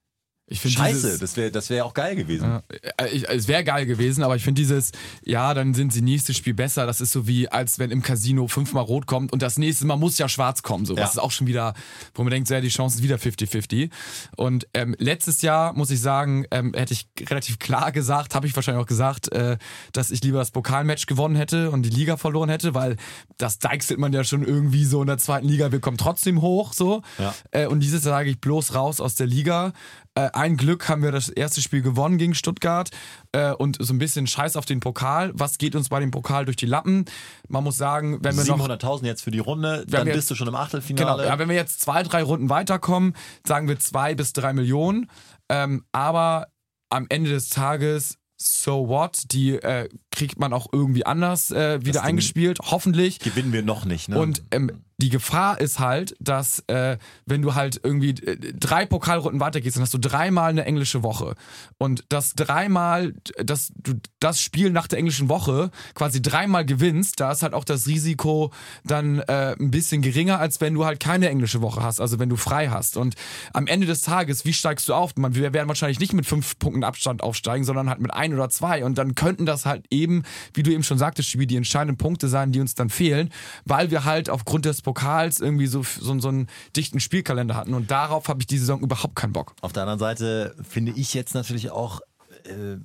scheiße, 0.51 0.95
dieses- 1.07 1.21
das 1.21 1.37
wäre 1.37 1.51
das 1.51 1.71
wär 1.71 1.85
auch 1.85 1.95
geil 1.95 2.17
gewesen. 2.17 2.45
Ja, 2.45 2.63
äh, 2.97 3.09
ich, 3.09 3.29
es 3.29 3.49
wäre 3.49 3.65
geil 3.65 3.87
gewesen, 3.87 4.23
aber 4.23 4.37
ich 4.37 4.43
finde 4.45 4.61
dieses, 4.61 4.93
ja, 5.25 5.53
dann 5.55 5.75
sind 5.75 5.93
sie 5.93 6.01
nächstes 6.03 6.37
Spiel 6.37 6.55
besser. 6.55 6.87
Das 6.87 7.01
ist 7.01 7.13
so 7.13 7.27
wie, 7.27 7.49
als 7.49 7.79
wenn 7.79 7.91
im 7.91 8.03
Casino 8.03 8.47
fünfmal 8.49 8.85
rot 8.85 9.07
kommt 9.07 9.33
und 9.33 9.43
das 9.43 9.59
nächste 9.59 9.87
Mal 9.87 9.97
muss 9.97 10.17
ja 10.19 10.29
schwarz 10.29 10.63
kommen. 10.63 10.87
So, 10.87 10.95
Ja. 10.95 11.03
Das 11.03 11.13
ist 11.13 11.19
auch 11.19 11.31
schon 11.33 11.47
wieder, 11.47 11.75
wo 12.15 12.23
man 12.23 12.31
denkt, 12.31 12.49
so, 12.49 12.55
ja, 12.55 12.61
die 12.61 12.69
Chance 12.69 12.99
ist 12.99 13.03
wieder 13.03 13.17
50-50. 13.17 13.91
Und 14.37 14.67
ähm, 14.75 14.95
letztes 14.99 15.43
Jahr, 15.43 15.73
muss 15.75 15.91
ich 15.91 16.01
sagen, 16.01 16.47
ähm, 16.51 16.73
hätte 16.75 16.93
ich 16.95 17.09
relativ 17.29 17.59
klar 17.59 17.93
gesagt, 17.93 18.35
habe 18.35 18.47
ich 18.47 18.57
wahrscheinlich 18.57 18.83
auch 18.83 18.89
gesagt, 18.89 19.31
äh, 19.33 19.59
dass 19.93 20.11
ich 20.11 20.23
lieber 20.23 20.39
das 20.39 20.51
Pokalmatch 20.51 21.07
gewonnen 21.07 21.37
hätte 21.37 21.71
und 21.71 21.83
die 21.83 21.91
Liga 21.91 22.17
verloren 22.17 22.49
hätte, 22.49 22.75
weil 22.75 22.97
das 23.37 23.59
deichselt 23.59 23.99
man 23.99 24.13
ja 24.13 24.25
schon 24.25 24.43
irgendwie 24.45 24.85
so 24.85 25.01
in 25.01 25.07
der 25.07 25.19
zweiten 25.19 25.47
Liga. 25.47 25.73
Wir 25.73 25.81
kommen 25.81 25.99
trotzdem 25.99 26.41
hoch, 26.41 26.73
so. 26.73 27.03
Ja. 27.19 27.35
Äh, 27.51 27.67
und 27.67 27.81
dieses 27.81 28.05
Jahr 28.05 28.15
sage 28.15 28.31
ich 28.31 28.41
bloß 28.41 28.75
raus 28.75 29.01
aus 29.01 29.15
der 29.15 29.27
Liga. 29.27 29.73
Äh, 30.19 30.31
ein 30.33 30.57
Glück 30.57 30.89
haben 30.89 31.03
wir 31.03 31.13
das 31.13 31.29
erste 31.29 31.61
Spiel 31.63 31.81
gewonnen 31.83 32.19
gegen 32.19 32.35
Stuttgart 32.35 32.91
äh, 33.33 33.53
und 33.53 33.77
so 33.81 33.93
ein 33.95 33.99
bisschen 33.99 34.27
Scheiß 34.27 34.57
auf 34.57 34.65
den 34.65 34.81
Pokal. 34.81 35.31
Was 35.35 35.59
geht 35.59 35.77
uns 35.77 35.89
bei 35.91 36.01
dem 36.01 36.11
Pokal 36.11 36.45
durch 36.45 36.57
die 36.57 36.67
Lappen? 36.67 37.05
Man 37.49 37.63
muss 37.63 37.77
sagen, 37.77 38.19
wenn 38.23 38.37
wir 38.37 38.45
noch 38.45 38.59
700.000 38.69 39.05
jetzt 39.07 39.23
für 39.23 39.31
die 39.31 39.39
Runde, 39.39 39.85
dann 39.89 40.07
jetzt- 40.09 40.17
bist 40.17 40.31
du 40.31 40.35
schon 40.35 40.49
im 40.49 40.55
Genau, 40.55 40.65
Achtelfinale. 40.65 41.25
ja, 41.27 41.39
wenn 41.39 41.49
wir 41.49 41.55
jetzt 41.57 41.81
zwei, 41.81 42.03
drei 42.03 42.23
Runden 42.23 42.51
weiterkommen, 42.51 43.15
sagen 43.47 43.69
wir 43.69 43.79
zwei 43.79 44.15
bis 44.15 44.33
drei 44.33 44.53
Millionen. 44.53 45.09
Ähm, 45.49 45.85
aber 45.93 46.49
am 46.91 47.07
Ende 47.09 47.31
des 47.31 47.49
Tages, 47.51 48.17
so 48.41 48.89
what? 48.89 49.23
Die 49.33 49.55
äh, 49.55 49.89
kriegt 50.11 50.39
man 50.39 50.53
auch 50.53 50.69
irgendwie 50.73 51.07
anders 51.07 51.51
äh, 51.51 51.85
wieder 51.85 52.03
eingespielt, 52.03 52.59
hoffentlich. 52.63 53.19
Gewinnen 53.21 53.53
wir 53.53 53.63
noch 53.63 53.85
nicht, 53.85 54.09
ne? 54.09 54.19
Und 54.19 54.43
ähm, 54.51 54.71
die 55.01 55.11
Gefahr 55.11 55.61
ist 55.61 55.79
halt, 55.79 56.17
dass 56.19 56.65
äh, 56.67 56.99
wenn 57.25 57.41
du 57.41 57.55
halt 57.55 57.81
irgendwie 57.85 58.11
äh, 58.11 58.37
drei 58.53 58.85
Pokalrunden 58.85 59.41
weitergehst, 59.41 59.77
dann 59.77 59.83
hast 59.83 59.95
du 59.95 59.99
dreimal 59.99 60.51
eine 60.51 60.65
englische 60.65 61.05
Woche. 61.05 61.37
Und 61.79 62.05
das 62.09 62.35
dreimal, 62.35 63.15
dass 63.37 63.73
du 63.77 63.95
das 64.19 64.41
Spiel 64.41 64.71
nach 64.71 64.89
der 64.89 64.99
englischen 64.99 65.29
Woche 65.29 65.71
quasi 65.95 66.21
dreimal 66.21 66.67
gewinnst, 66.67 67.21
da 67.21 67.31
ist 67.31 67.45
halt 67.45 67.55
auch 67.55 67.63
das 67.63 67.87
Risiko 67.87 68.53
dann 68.85 69.21
äh, 69.21 69.55
ein 69.59 69.71
bisschen 69.71 70.03
geringer, 70.03 70.41
als 70.41 70.61
wenn 70.61 70.75
du 70.75 70.85
halt 70.85 70.99
keine 70.99 71.29
englische 71.29 71.63
Woche 71.63 71.81
hast, 71.81 72.01
also 72.01 72.19
wenn 72.19 72.29
du 72.29 72.37
frei 72.37 72.69
hast. 72.69 72.97
Und 72.97 73.15
am 73.53 73.69
Ende 73.69 73.87
des 73.87 74.01
Tages, 74.01 74.45
wie 74.45 74.53
steigst 74.53 74.89
du 74.89 74.95
auf? 74.95 75.15
Man, 75.15 75.37
wir 75.37 75.53
werden 75.53 75.69
wahrscheinlich 75.69 76.01
nicht 76.01 76.13
mit 76.13 76.27
fünf 76.27 76.59
Punkten 76.59 76.83
Abstand 76.83 77.23
aufsteigen, 77.23 77.65
sondern 77.65 77.89
halt 77.89 78.01
mit 78.01 78.13
ein 78.13 78.35
oder 78.35 78.51
zwei. 78.51 78.85
Und 78.85 78.99
dann 78.99 79.15
könnten 79.15 79.47
das 79.47 79.65
halt 79.65 79.85
eben, 79.91 80.25
wie 80.55 80.65
du 80.65 80.73
eben 80.73 80.83
schon 80.83 80.99
sagtest, 80.99 81.29
Spiel, 81.29 81.47
die 81.47 81.57
entscheidenden 81.57 81.99
Punkte 81.99 82.27
sein, 82.27 82.51
die 82.51 82.59
uns 82.59 82.75
dann 82.75 82.91
fehlen, 82.91 83.31
weil 83.65 83.93
wir 83.93 84.05
halt 84.05 84.29
aufgrund 84.29 84.65
des 84.65 84.88
Pokals 84.89 85.41
irgendwie 85.41 85.67
so, 85.67 85.83
so, 85.83 86.19
so 86.19 86.29
einen 86.29 86.47
dichten 86.75 86.99
Spielkalender 86.99 87.55
hatten. 87.55 87.75
Und 87.75 87.91
darauf 87.91 88.29
habe 88.29 88.41
ich 88.41 88.47
die 88.47 88.57
Saison 88.57 88.81
überhaupt 88.81 89.17
keinen 89.17 89.35
Bock. 89.35 89.55
Auf 89.61 89.75
der 89.75 89.83
anderen 89.83 89.99
Seite 89.99 90.57
finde 90.67 90.93
ich 90.93 91.13
jetzt 91.13 91.35
natürlich 91.35 91.71
auch, 91.71 92.01
äh, 92.45 92.79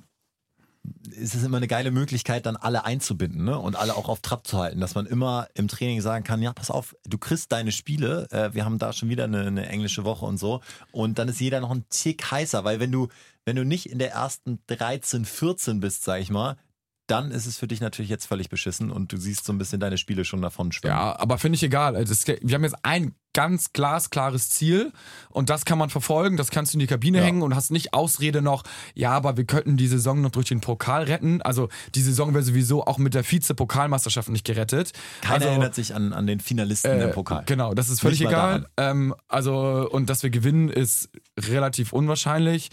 ist 1.10 1.34
es 1.34 1.42
immer 1.42 1.56
eine 1.56 1.66
geile 1.66 1.90
Möglichkeit, 1.90 2.44
dann 2.44 2.56
alle 2.56 2.84
einzubinden 2.84 3.46
ne? 3.46 3.58
und 3.58 3.74
alle 3.74 3.96
auch 3.96 4.10
auf 4.10 4.20
Trab 4.20 4.46
zu 4.46 4.58
halten, 4.58 4.80
dass 4.80 4.94
man 4.94 5.06
immer 5.06 5.48
im 5.54 5.66
Training 5.66 6.02
sagen 6.02 6.24
kann, 6.24 6.42
ja, 6.42 6.52
pass 6.52 6.70
auf, 6.70 6.94
du 7.08 7.16
kriegst 7.16 7.50
deine 7.52 7.72
Spiele, 7.72 8.28
äh, 8.30 8.52
wir 8.52 8.66
haben 8.66 8.78
da 8.78 8.92
schon 8.92 9.08
wieder 9.08 9.24
eine, 9.24 9.46
eine 9.46 9.66
englische 9.66 10.04
Woche 10.04 10.26
und 10.26 10.36
so 10.36 10.60
und 10.92 11.18
dann 11.18 11.28
ist 11.28 11.40
jeder 11.40 11.60
noch 11.60 11.70
ein 11.70 11.86
Tick 11.88 12.30
heißer, 12.30 12.64
weil 12.64 12.80
wenn 12.80 12.92
du, 12.92 13.08
wenn 13.46 13.56
du 13.56 13.64
nicht 13.64 13.86
in 13.88 13.98
der 13.98 14.12
ersten 14.12 14.58
13, 14.66 15.24
14 15.24 15.80
bist, 15.80 16.04
sag 16.04 16.20
ich 16.20 16.28
mal, 16.28 16.58
dann 17.06 17.30
ist 17.30 17.46
es 17.46 17.58
für 17.58 17.66
dich 17.66 17.80
natürlich 17.80 18.10
jetzt 18.10 18.26
völlig 18.26 18.48
beschissen 18.48 18.90
und 18.90 19.12
du 19.12 19.16
siehst 19.18 19.44
so 19.44 19.52
ein 19.52 19.58
bisschen 19.58 19.80
deine 19.80 19.98
Spiele 19.98 20.24
schon 20.24 20.40
davon 20.40 20.72
schwimmen. 20.72 20.94
Ja, 20.94 21.18
aber 21.18 21.38
finde 21.38 21.56
ich 21.56 21.62
egal. 21.62 21.96
Also 21.96 22.12
es, 22.12 22.26
wir 22.26 22.54
haben 22.54 22.64
jetzt 22.64 22.76
ein 22.82 23.14
ganz 23.34 23.72
glasklares 23.72 24.48
Ziel 24.48 24.92
und 25.28 25.50
das 25.50 25.64
kann 25.64 25.76
man 25.76 25.90
verfolgen, 25.90 26.36
das 26.36 26.50
kannst 26.50 26.72
du 26.72 26.76
in 26.76 26.80
die 26.80 26.86
Kabine 26.86 27.18
Ja. 27.18 27.24
hängen 27.24 27.42
und 27.42 27.54
hast 27.54 27.72
nicht 27.72 27.92
Ausrede 27.92 28.40
noch, 28.40 28.62
ja, 28.94 29.10
aber 29.10 29.36
wir 29.36 29.44
könnten 29.44 29.76
die 29.76 29.88
Saison 29.88 30.20
noch 30.20 30.30
durch 30.30 30.46
den 30.46 30.60
Pokal 30.60 31.02
retten. 31.02 31.42
Also 31.42 31.68
die 31.94 32.00
Saison 32.00 32.32
wäre 32.32 32.44
sowieso 32.44 32.84
auch 32.86 32.96
mit 32.96 33.12
der 33.12 33.24
Vize-Pokalmeisterschaft 33.24 34.28
nicht 34.28 34.46
gerettet. 34.46 34.92
Keiner 35.20 35.34
also, 35.34 35.48
erinnert 35.48 35.74
sich 35.74 35.94
an, 35.94 36.12
an 36.12 36.26
den 36.26 36.40
Finalisten 36.40 36.92
äh, 36.92 37.04
im 37.04 37.10
Pokal. 37.10 37.42
Genau, 37.46 37.74
das 37.74 37.90
ist 37.90 38.00
völlig 38.00 38.20
egal. 38.20 38.66
Ähm, 38.76 39.14
also, 39.28 39.88
und 39.90 40.08
dass 40.08 40.22
wir 40.22 40.30
gewinnen, 40.30 40.68
ist 40.68 41.10
relativ 41.38 41.92
unwahrscheinlich. 41.92 42.70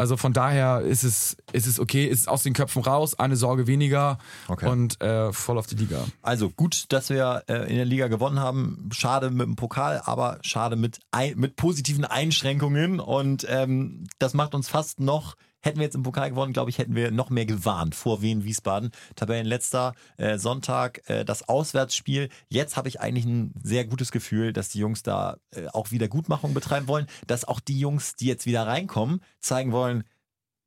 Also 0.00 0.16
von 0.16 0.32
daher 0.32 0.80
ist 0.80 1.04
es, 1.04 1.36
ist 1.52 1.66
es 1.66 1.78
okay, 1.78 2.06
ist 2.06 2.26
aus 2.26 2.42
den 2.42 2.54
Köpfen 2.54 2.82
raus, 2.82 3.18
eine 3.18 3.36
Sorge 3.36 3.66
weniger 3.66 4.16
Okay. 4.48 4.66
und 4.66 4.98
äh, 5.02 5.30
voll 5.30 5.58
auf 5.58 5.66
die 5.66 5.74
Liga. 5.74 6.06
Also 6.22 6.48
gut, 6.48 6.86
dass 6.88 7.10
wir 7.10 7.42
äh, 7.48 7.68
in 7.68 7.76
der 7.76 7.84
Liga 7.84 8.08
gewonnen 8.08 8.40
haben. 8.40 8.88
Schade 8.94 9.30
mit 9.30 9.46
dem 9.46 9.56
Pokal, 9.56 10.00
aber 10.06 10.38
schade 10.40 10.76
mit, 10.76 11.00
ein, 11.10 11.38
mit 11.38 11.56
positiven 11.56 12.06
Einschränkungen. 12.06 12.98
Und 12.98 13.46
ähm, 13.50 14.04
das 14.18 14.32
macht 14.32 14.54
uns 14.54 14.70
fast 14.70 15.00
noch, 15.00 15.36
hätten 15.60 15.78
wir 15.78 15.84
jetzt 15.84 15.94
im 15.94 16.02
Pokal 16.02 16.30
gewonnen, 16.30 16.52
glaube 16.52 16.70
ich, 16.70 16.78
hätten 16.78 16.94
wir 16.94 17.10
noch 17.10 17.30
mehr 17.30 17.46
gewarnt 17.46 17.94
vor 17.94 18.22
Wien 18.22 18.44
Wiesbaden. 18.44 18.90
Tabellenletzter 19.16 19.94
äh, 20.16 20.38
Sonntag, 20.38 21.02
äh, 21.08 21.24
das 21.24 21.48
Auswärtsspiel. 21.48 22.28
Jetzt 22.48 22.76
habe 22.76 22.88
ich 22.88 23.00
eigentlich 23.00 23.26
ein 23.26 23.52
sehr 23.62 23.84
gutes 23.84 24.12
Gefühl, 24.12 24.52
dass 24.52 24.68
die 24.68 24.78
Jungs 24.78 25.02
da 25.02 25.36
äh, 25.50 25.66
auch 25.68 25.90
wieder 25.90 26.08
Gutmachung 26.08 26.54
betreiben 26.54 26.88
wollen. 26.88 27.06
Dass 27.26 27.44
auch 27.44 27.60
die 27.60 27.78
Jungs, 27.78 28.16
die 28.16 28.26
jetzt 28.26 28.46
wieder 28.46 28.66
reinkommen, 28.66 29.20
zeigen 29.40 29.72
wollen, 29.72 30.04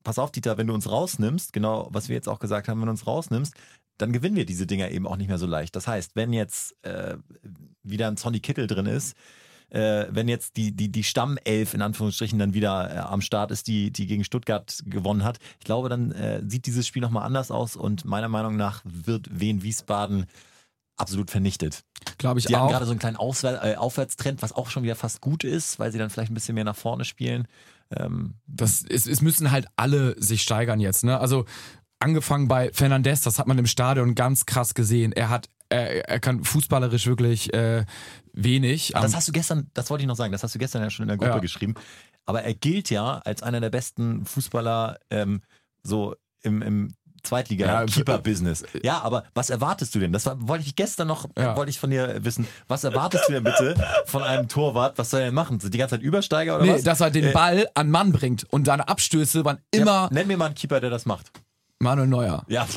pass 0.04 0.20
auf, 0.20 0.32
Dieter, 0.32 0.58
wenn 0.58 0.68
du 0.68 0.74
uns 0.74 0.90
rausnimmst, 0.90 1.54
genau 1.54 1.90
was 1.92 2.10
wir 2.10 2.16
jetzt 2.16 2.30
auch 2.30 2.40
gesagt 2.40 2.68
haben, 2.68 2.80
wenn 2.80 2.88
du 2.88 2.92
uns 2.92 3.08
rausnimmst, 3.08 3.54
dann 3.98 4.12
gewinnen 4.12 4.36
wir 4.36 4.46
diese 4.46 4.68
Dinger 4.68 4.92
eben 4.92 5.08
auch 5.08 5.18
nicht 5.18 5.28
mehr 5.28 5.38
so 5.38 5.46
leicht. 5.46 5.76
Das 5.76 5.88
heißt, 5.88 6.16
wenn 6.16 6.34
jetzt 6.34 6.76
äh, 6.84 7.18
wieder 7.84 8.08
ein 8.08 8.18
Sonny 8.18 8.40
Kittel 8.40 8.68
drin 8.68 8.86
ist, 8.86 9.16
äh, 9.74 10.08
wenn 10.10 10.28
jetzt 10.28 10.56
die, 10.56 10.72
die, 10.72 10.90
die 10.92 11.04
Stammelf 11.04 11.74
in 11.74 11.82
Anführungsstrichen 11.82 12.38
dann 12.38 12.54
wieder 12.54 12.94
äh, 12.94 13.00
am 13.00 13.22
Start 13.22 13.52
ist, 13.52 13.68
die, 13.68 13.92
die 13.92 14.06
gegen 14.06 14.24
Stuttgart 14.24 14.84
gewonnen 14.86 15.24
hat, 15.24 15.40
ich 15.60 15.66
glaube, 15.66 15.90
dann 15.90 16.12
äh, 16.12 16.42
sieht 16.48 16.68
dieses 16.68 16.88
Spiel 16.88 17.02
nochmal 17.02 17.26
anders 17.26 17.50
aus 17.50 17.76
und 17.76 18.06
meiner 18.06 18.30
Meinung 18.30 18.56
nach 18.56 18.82
wird 18.86 19.40
Wien 19.40 19.64
Wiesbaden 19.64 20.28
absolut 20.96 21.32
vernichtet. 21.32 21.84
Glaube 22.20 22.40
ich 22.40 22.46
Die 22.46 22.56
haben 22.56 22.68
auch. 22.68 22.72
gerade 22.72 22.86
so 22.86 22.92
einen 22.92 23.00
kleinen 23.00 23.18
Auswär 23.18 23.64
äh, 23.64 23.76
Aufwärtstrend, 23.76 24.42
was 24.44 24.54
auch 24.54 24.70
schon 24.70 24.84
wieder 24.84 24.96
fast 24.96 25.22
gut 25.22 25.44
ist, 25.44 25.80
weil 25.80 25.92
sie 25.92 25.98
dann 25.98 26.12
vielleicht 26.12 26.32
ein 26.32 26.36
bisschen 26.36 26.56
mehr 26.56 26.66
nach 26.66 26.76
vorne 26.76 27.04
spielen. 27.04 27.48
Ähm, 27.96 28.36
das, 28.46 28.86
es, 28.88 29.08
es 29.08 29.22
müssen 29.22 29.50
halt 29.50 29.68
alle 29.76 30.22
sich 30.22 30.44
steigern 30.44 30.80
jetzt. 30.80 31.04
Ne? 31.04 31.20
Also 31.20 31.46
angefangen 32.00 32.48
bei 32.48 32.72
Fernandes, 32.74 33.22
das 33.22 33.40
hat 33.40 33.48
man 33.48 33.58
im 33.58 33.66
Stadion 33.66 34.14
ganz 34.14 34.46
krass 34.46 34.76
gesehen. 34.76 35.14
Er 35.14 35.30
hat, 35.30 35.50
er, 35.70 36.08
er 36.10 36.20
kann 36.20 36.44
fußballerisch 36.44 37.08
wirklich 37.08 37.52
äh, 37.54 37.86
wenig. 38.34 38.92
Das 38.94 39.06
Am- 39.06 39.16
hast 39.16 39.28
du 39.28 39.32
gestern, 39.32 39.70
das 39.74 39.90
wollte 39.90 40.04
ich 40.04 40.08
noch 40.08 40.16
sagen, 40.16 40.32
das 40.32 40.44
hast 40.44 40.54
du 40.56 40.60
gestern 40.60 40.82
ja 40.82 40.90
schon 40.90 41.04
in 41.04 41.08
der 41.10 41.18
Gruppe 41.18 41.32
Ja. 41.32 41.40
geschrieben. 41.40 41.76
Aber 42.26 42.44
er 42.44 42.54
gilt 42.54 42.90
ja 42.90 43.20
als 43.26 43.44
einer 43.44 43.60
der 43.62 43.70
besten 43.70 44.26
Fußballer 44.26 44.98
ähm, 45.10 45.42
so 45.84 46.16
im, 46.42 46.62
im 46.62 46.94
Zweitliga-Keeper-Business. 47.24 48.64
Ja, 48.84 49.02
aber 49.02 49.24
was 49.34 49.50
erwartest 49.50 49.96
du 49.96 50.00
denn? 50.00 50.12
Das 50.12 50.26
war, 50.26 50.36
wollte 50.48 50.66
ich 50.66 50.76
gestern 50.76 51.08
noch, 51.08 51.30
Ja. 51.38 51.56
wollte 51.56 51.70
ich 51.70 51.80
von 51.80 51.90
dir 51.90 52.24
wissen. 52.24 52.48
Was 52.68 52.84
erwartest 52.84 53.28
du 53.30 53.34
denn 53.34 53.44
bitte 53.44 53.76
von 54.06 54.24
einem 54.24 54.48
Torwart? 54.48 54.98
Was 54.98 55.10
soll 55.10 55.22
er 55.22 55.26
denn 55.28 55.36
machen? 55.36 55.60
Die 55.60 55.78
ganze 55.78 55.96
Zeit 55.96 56.02
Übersteiger 56.04 56.56
oder 56.58 56.66
Nee, 56.66 56.74
was? 56.76 56.84
dass 56.84 57.02
er 57.02 57.12
den 57.12 57.26
Äh, 57.26 57.32
Ball 57.32 57.70
an 57.76 57.90
Mann 57.92 58.12
bringt 58.12 58.46
und 58.52 58.66
seine 58.66 58.88
Abstöße 58.88 59.46
waren 59.46 59.60
immer 59.72 59.86
ja, 59.86 60.10
nenn 60.12 60.28
mir 60.28 60.38
mal 60.38 60.48
einen 60.48 60.56
Keeper, 60.56 60.80
der 60.82 60.90
das 60.90 61.06
macht. 61.06 61.32
Manuel 61.80 62.08
Neuer. 62.08 62.44
Ja, 62.48 62.68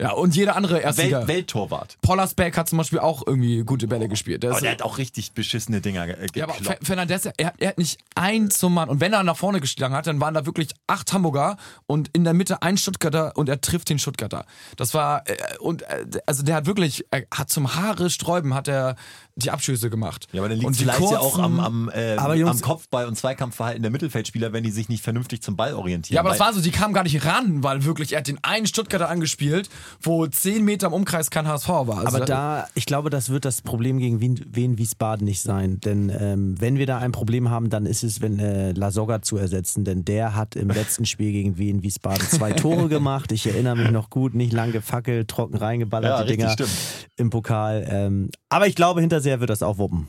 Ja, 0.00 0.10
und 0.12 0.36
jeder 0.36 0.56
andere 0.56 0.80
Erstliga. 0.80 1.20
Welt, 1.20 1.28
Welttorwart. 1.28 1.96
Pollersbeck 2.02 2.56
hat 2.58 2.68
zum 2.68 2.76
Beispiel 2.76 2.98
auch 2.98 3.22
irgendwie 3.26 3.62
gute 3.64 3.88
Bälle 3.88 4.08
gespielt. 4.08 4.42
Der 4.42 4.50
Aber 4.50 4.60
der 4.60 4.72
hat 4.72 4.82
auch 4.82 4.98
richtig 4.98 5.32
beschissene 5.32 5.80
Dinger 5.80 6.06
ge- 6.06 6.16
ja, 6.34 6.44
aber 6.44 6.54
Fernandes, 6.82 7.24
er, 7.24 7.54
er 7.56 7.68
hat 7.68 7.78
nicht 7.78 7.98
ein 8.14 8.50
zum 8.50 8.74
Mann. 8.74 8.90
Und 8.90 9.00
wenn 9.00 9.14
er 9.14 9.22
nach 9.22 9.38
vorne 9.38 9.58
geschlagen 9.60 9.94
hat, 9.94 10.06
dann 10.06 10.20
waren 10.20 10.34
da 10.34 10.44
wirklich 10.44 10.68
acht 10.86 11.12
Hamburger 11.14 11.56
und 11.86 12.10
in 12.12 12.24
der 12.24 12.34
Mitte 12.34 12.60
ein 12.60 12.76
Stuttgarter 12.76 13.32
und 13.36 13.48
er 13.48 13.60
trifft 13.62 13.88
den 13.88 13.98
Stuttgarter. 13.98 14.44
Das 14.76 14.92
war, 14.92 15.26
äh, 15.30 15.36
und 15.60 15.80
äh, 15.82 16.04
also 16.26 16.42
der 16.42 16.56
hat 16.56 16.66
wirklich, 16.66 17.06
er 17.10 17.24
hat 17.34 17.48
zum 17.48 17.74
Haare 17.74 18.10
sträuben, 18.10 18.52
hat 18.54 18.68
er 18.68 18.96
die 19.38 19.50
Abschüsse 19.50 19.90
gemacht. 19.90 20.26
Ja, 20.32 20.40
aber 20.40 20.48
dann 20.48 20.56
liegt 20.58 20.66
und 20.66 20.72
es 20.72 20.78
die 20.78 20.84
vielleicht 20.84 21.00
ja 21.00 21.18
auch 21.18 21.34
kurzen- 21.34 21.44
am, 21.44 21.60
am, 21.60 21.90
äh, 21.90 22.16
Aber 22.16 22.34
Jungs- 22.36 22.50
am 22.52 22.60
Kopfball- 22.62 23.04
und 23.06 23.16
Zweikampfverhalten 23.16 23.82
der 23.82 23.90
Mittelfeldspieler, 23.90 24.54
wenn 24.54 24.64
die 24.64 24.70
sich 24.70 24.88
nicht 24.88 25.02
vernünftig 25.04 25.42
zum 25.42 25.56
Ball 25.56 25.74
orientieren. 25.74 26.14
Ja, 26.14 26.20
aber 26.20 26.30
das 26.30 26.40
war 26.40 26.54
so, 26.54 26.62
die 26.62 26.70
kamen 26.70 26.94
gar 26.94 27.02
nicht 27.02 27.22
ran, 27.26 27.62
weil 27.62 27.84
wirklich, 27.84 28.12
er 28.14 28.20
hat 28.20 28.28
den 28.28 28.38
einen 28.42 28.66
Stuttgarter 28.66 29.10
angespielt, 29.10 29.68
wo 30.00 30.26
zehn 30.26 30.64
Meter 30.64 30.86
im 30.86 30.94
Umkreis 30.94 31.28
kein 31.30 31.46
HSV 31.46 31.68
war. 31.68 31.98
Also 31.98 32.16
Aber 32.16 32.24
da, 32.24 32.66
ich 32.74 32.86
glaube, 32.86 33.10
das 33.10 33.28
wird 33.28 33.44
das 33.44 33.60
Problem 33.60 33.98
gegen 33.98 34.20
Wien, 34.20 34.42
Wien 34.52 34.78
Wiesbaden 34.78 35.26
nicht 35.26 35.42
sein. 35.42 35.80
Denn 35.80 36.10
ähm, 36.18 36.54
wenn 36.58 36.78
wir 36.78 36.86
da 36.86 36.98
ein 36.98 37.12
Problem 37.12 37.50
haben, 37.50 37.68
dann 37.68 37.84
ist 37.84 38.04
es, 38.04 38.22
wenn 38.22 38.38
äh, 38.38 38.72
Lasogga 38.72 39.20
zu 39.20 39.36
ersetzen. 39.36 39.84
Denn 39.84 40.04
der 40.06 40.34
hat 40.34 40.56
im 40.56 40.68
letzten 40.68 41.04
Spiel 41.04 41.32
gegen 41.32 41.58
Wien 41.58 41.82
Wiesbaden 41.82 42.26
zwei 42.26 42.52
Tore 42.54 42.88
gemacht. 42.88 43.32
Ich 43.32 43.46
erinnere 43.46 43.76
mich 43.76 43.90
noch 43.90 44.08
gut, 44.08 44.34
nicht 44.34 44.54
lang 44.54 44.72
gefackelt, 44.72 45.28
trocken 45.28 45.56
reingeballert, 45.56 46.20
Ja, 46.20 46.24
die 46.24 46.36
Dinger 46.36 46.50
stimmt. 46.52 46.70
im 47.16 47.28
Pokal. 47.28 47.86
Ähm, 47.86 48.30
aber 48.48 48.66
ich 48.66 48.74
glaube, 48.74 49.02
Hinterseher 49.26 49.40
wird 49.40 49.50
das 49.50 49.62
auch 49.62 49.78
wuppen. 49.78 50.08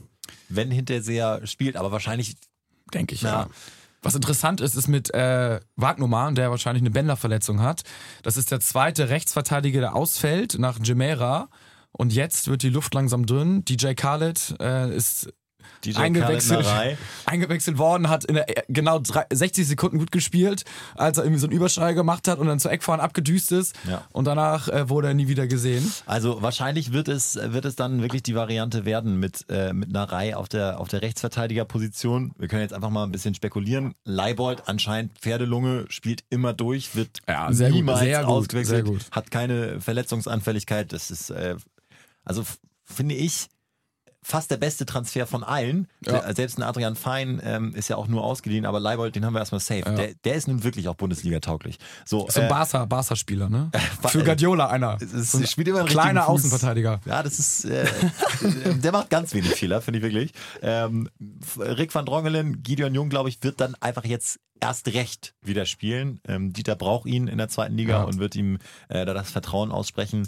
Wenn 0.50 0.72
Hinterseher 0.72 1.46
spielt, 1.46 1.76
aber 1.76 1.92
wahrscheinlich 1.92 2.36
Denke 2.94 3.16
ich, 3.16 3.22
Ja. 3.22 3.42
ja. 3.42 3.48
Was 4.04 4.16
interessant 4.16 4.62
ist, 4.62 4.76
ist 4.76 4.88
mit 4.88 5.14
äh, 5.14 5.60
Wagnumann, 5.76 6.36
der 6.36 6.52
wahrscheinlich 6.52 6.84
eine 6.84 6.92
Bänderverletzung 6.92 7.62
hat. 7.62 7.82
Das 8.22 8.38
ist 8.38 8.52
der 8.52 8.60
zweite 8.60 9.10
Rechtsverteidiger, 9.10 9.82
der 9.82 9.96
ausfällt 9.96 10.58
nach 10.60 10.80
Gemera. 10.80 11.50
Und 11.92 12.14
jetzt 12.14 12.48
wird 12.48 12.62
die 12.62 12.70
Luft 12.70 12.94
langsam 12.94 13.26
dünn. 13.26 13.66
DJ 13.66 13.94
Khaled 13.96 14.56
äh, 14.62 14.96
ist 14.96 15.34
DJ 15.86 15.98
eingewechselt, 15.98 16.62
Khaled-Narei. 16.64 16.98
eingewechselt 17.26 17.78
worden, 17.78 18.10
hat 18.10 18.26
in 18.26 18.36
der, 18.36 18.46
genau 18.68 19.00
drei, 19.00 19.26
60 19.32 19.68
Sekunden 19.68 20.00
gut 20.00 20.12
gespielt, 20.12 20.64
als 20.96 21.18
er 21.18 21.24
irgendwie 21.24 21.40
so 21.40 21.48
einen 21.48 21.56
Überschrei 21.56 21.94
gemacht 21.94 22.28
hat 22.28 22.40
und 22.40 22.48
dann 22.48 22.60
zur 22.60 22.72
Eckfahren 22.72 23.00
abgedüst 23.02 23.52
ist. 23.52 23.76
Ja. 23.88 24.04
Und 24.12 24.26
danach 24.26 24.68
äh, 24.70 24.90
wurde 24.90 25.10
er 25.10 25.14
nie 25.14 25.28
wieder 25.28 25.48
gesehen. 25.48 25.92
Also 26.06 26.42
wahrscheinlich 26.42 26.94
wird 26.94 27.08
es, 27.08 27.36
wird 27.42 27.66
es 27.66 27.76
dann 27.76 28.02
wirklich 28.02 28.24
die 28.24 28.36
Variante 28.36 28.86
werden 28.86 29.20
mit, 29.20 29.46
äh, 29.50 29.74
mit 29.74 29.90
einer 29.90 30.12
Reihe 30.12 30.38
auf 30.38 30.50
der, 30.50 30.80
auf 30.80 30.88
der 30.88 31.02
Rechtsverteidigerposition. 31.02 32.32
Wir 32.38 32.48
können 32.48 32.62
jetzt 32.62 32.74
einfach 32.74 32.90
mal 32.90 33.04
ein 33.04 33.12
bisschen 33.12 33.36
spekulieren. 33.36 33.94
Leibold 34.04 34.68
anscheinend 34.68 35.18
Pferdelunge, 35.20 35.86
spielt 35.90 36.24
immer 36.30 36.54
durch, 36.54 36.96
wird 36.96 37.20
Ja, 37.28 37.50
niemals 37.50 38.02
gut, 38.02 38.26
ausgewechselt, 38.26 38.86
gut. 38.86 39.06
hat 39.12 39.32
keine 39.32 39.80
Verletzungsanfälligkeit. 39.82 40.92
Das 40.94 41.12
ist, 41.12 41.30
äh, 41.30 41.56
also 42.24 42.44
finde 42.86 43.16
ich, 43.16 43.50
fast 44.30 44.52
der 44.52 44.58
beste 44.58 44.86
Transfer 44.86 45.26
von 45.26 45.44
allen. 45.44 45.88
Ja. 46.06 46.22
Se- 46.28 46.34
Selbst 46.36 46.58
ein 46.58 46.64
Adrian 46.64 46.96
Fein 46.98 47.40
ähm, 47.44 47.74
ist 47.76 47.88
ja 47.88 47.96
auch 47.96 48.08
nur 48.08 48.24
ausgeliehen, 48.24 48.66
aber 48.66 48.80
Leibold, 48.82 49.16
den 49.16 49.26
haben 49.26 49.34
wir 49.34 49.40
erstmal 49.40 49.62
safe. 49.62 49.84
Ja. 49.86 49.92
Der, 49.96 50.14
der 50.26 50.36
ist 50.36 50.48
nun 50.50 50.64
wirklich 50.64 50.88
auch 50.90 50.96
Bundesliga-tauglich. 50.96 51.78
So, 52.06 52.28
So 52.30 52.42
ein 52.42 52.48
äh, 52.48 52.50
Barca, 52.50 52.84
Barca-Spieler, 52.86 53.48
ne? 53.50 53.72
Für 54.10 54.24
Guardiola 54.24 54.68
einer. 54.68 54.98
ist, 55.02 55.32
So 55.32 55.38
ein 55.38 55.48
spielt 55.48 55.70
immer 55.70 55.86
kleiner. 55.86 56.28
Außenverteidiger. 56.28 57.00
Ja, 57.06 57.24
das 57.24 57.40
ist, 57.40 57.66
äh, 57.66 57.86
der 58.84 58.92
macht 58.92 59.10
ganz 59.10 59.34
wenig 59.34 59.52
Fehler, 59.56 59.82
finde 59.82 60.00
ich 60.00 60.04
wirklich. 60.04 60.32
Ähm, 60.62 61.10
Rick 61.58 61.96
van 61.96 62.06
Drongelen, 62.06 62.64
Gideon 62.64 62.94
Jung, 62.94 63.10
glaube 63.10 63.30
ich, 63.30 63.42
wird 63.44 63.62
dann 63.62 63.76
einfach 63.80 64.04
jetzt 64.06 64.40
erst 64.60 64.88
recht 64.88 65.36
wieder 65.44 65.66
spielen. 65.66 66.20
Ähm, 66.28 66.52
Dieter 66.52 66.76
braucht 66.76 67.06
ihn 67.06 67.28
in 67.28 67.38
der 67.38 67.48
zweiten 67.48 67.76
Liga 67.78 68.00
Ja. 68.00 68.04
und 68.04 68.18
wird 68.20 68.36
ihm 68.36 68.58
äh, 68.90 69.06
da 69.06 69.14
das 69.14 69.30
Vertrauen 69.30 69.72
aussprechen. 69.72 70.28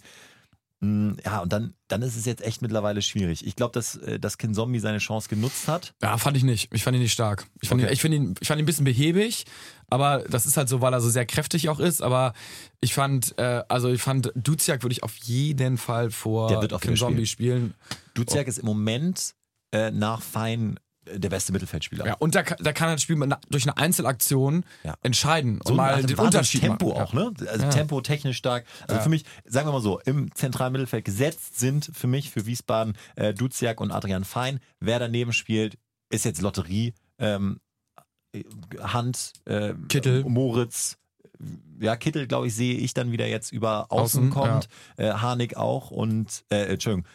Mm, 0.82 1.13
Ja, 1.26 1.39
und 1.42 1.52
dann, 1.52 1.74
dann 1.89 2.02
ist 2.02 2.15
es 2.15 2.26
jetzt 2.26 2.42
echt 2.42 2.62
mittlerweile 2.62 3.02
schwierig. 3.02 3.46
Ich 3.46 3.56
glaube, 3.56 3.74
dass, 3.74 3.96
äh, 3.98 4.20
dass 4.20 4.38
Kin 4.38 4.54
Zombie 4.54 4.80
seine 4.80 5.00
Chance 5.00 5.28
genutzt 5.30 5.68
hat. 5.68 5.94
Ja, 6.02 6.18
fand 6.18 6.38
ich 6.38 6.44
nicht. 6.44 6.74
Ich 6.74 6.84
fand 6.84 6.96
ihn 6.96 7.02
nicht 7.02 7.12
stark. 7.13 7.46
Ich 7.62 7.68
fand, 7.70 7.82
Okay. 7.82 7.89
ihn, 7.89 7.94
ich 7.94 8.02
find 8.02 8.15
ihn, 8.15 8.36
ich 8.39 8.48
fand 8.48 8.60
ihn 8.60 8.63
ein 8.63 8.65
bisschen 8.65 8.86
behäbig, 8.86 9.46
aber 9.88 10.24
das 10.30 10.46
ist 10.46 10.56
halt 10.58 10.70
so, 10.70 10.80
weil 10.82 10.94
er 10.94 11.02
so 11.02 11.10
sehr 11.10 11.26
kräftig 11.26 11.68
auch 11.70 11.80
ist. 11.80 12.02
Aber 12.02 12.34
ich 12.80 12.94
fand, 12.94 13.38
äh, 13.38 13.63
also 13.68 13.89
ich 13.89 14.02
fand, 14.02 14.32
Duziak 14.36 14.84
würde 14.84 14.94
ich 14.94 15.04
auf 15.04 15.15
jeden 15.18 15.78
Fall 15.78 16.12
vor 16.12 16.50
wieder 16.63 16.96
Zombie 16.96 17.26
spielen. 17.26 17.74
Duziak 18.13 18.48
ist 18.48 18.60
im 18.60 18.65
Moment 18.65 19.34
äh, 19.72 19.92
nach 19.92 20.22
Fein 20.22 20.80
der 21.15 21.30
beste 21.30 21.52
Mittelfeldspieler. 21.52 22.06
Ja, 22.06 22.13
und 22.15 22.36
da, 22.36 22.43
kann- 22.43 22.58
da 22.62 22.72
kann 22.74 22.89
das 22.91 23.02
Spiel 23.02 23.17
durch 23.50 23.63
eine 23.63 23.78
Einzelaktion 23.78 24.63
Ja. 24.84 24.95
entscheiden 25.02 25.60
so 25.63 25.72
und 25.72 25.78
mal 25.78 26.02
den 26.04 26.17
Unterschied 26.17 26.62
Tempo 26.62 26.89
machen. 26.89 27.02
auch, 27.02 27.13
ne? 27.13 27.32
Also 27.48 27.63
Ja. 27.65 27.69
Tempo 27.69 28.02
technisch 28.02 28.38
stark. 28.38 28.65
Also 28.84 28.95
Ja. 28.95 29.02
für 29.02 29.10
mich, 29.10 29.26
sagen 29.45 29.67
wir 29.67 29.74
mal 29.74 29.82
so, 29.82 30.00
im 30.02 30.34
zentralen 30.36 30.72
Mittelfeld 30.74 31.06
gesetzt 31.06 31.60
sind 31.60 31.89
für 31.93 32.08
mich, 32.08 32.30
für 32.32 32.45
Wiesbaden, 32.45 32.93
äh, 33.15 33.34
Duziak 33.34 33.82
und 33.82 33.91
Adrian 33.91 34.24
Fein. 34.24 34.60
Wer 34.80 35.00
daneben 35.00 35.34
spielt, 35.34 35.78
ist 36.10 36.26
jetzt 36.26 36.41
Lotterie. 36.41 36.93
Ähm, 37.17 37.60
äh, 38.34 38.43
Hand, 38.82 39.34
äh, 39.45 39.74
Kittel. 39.89 40.24
Moritz. 40.24 40.98
Ja, 41.80 41.95
Kittel, 41.95 42.28
glaube 42.28 42.48
ich, 42.48 42.56
sehe 42.56 42.76
ich 42.76 42.93
dann 42.93 43.12
wieder 43.13 43.26
jetzt 43.28 43.52
über 43.54 43.91
Außen, 43.91 44.30
Außen, 44.30 44.30
kommt. 44.30 44.67
Äh, 44.98 45.12
Harnik 45.13 45.56
auch 45.56 45.89
und, 45.91 46.43
äh, 46.50 46.65
Entschuldigung. 46.74 47.08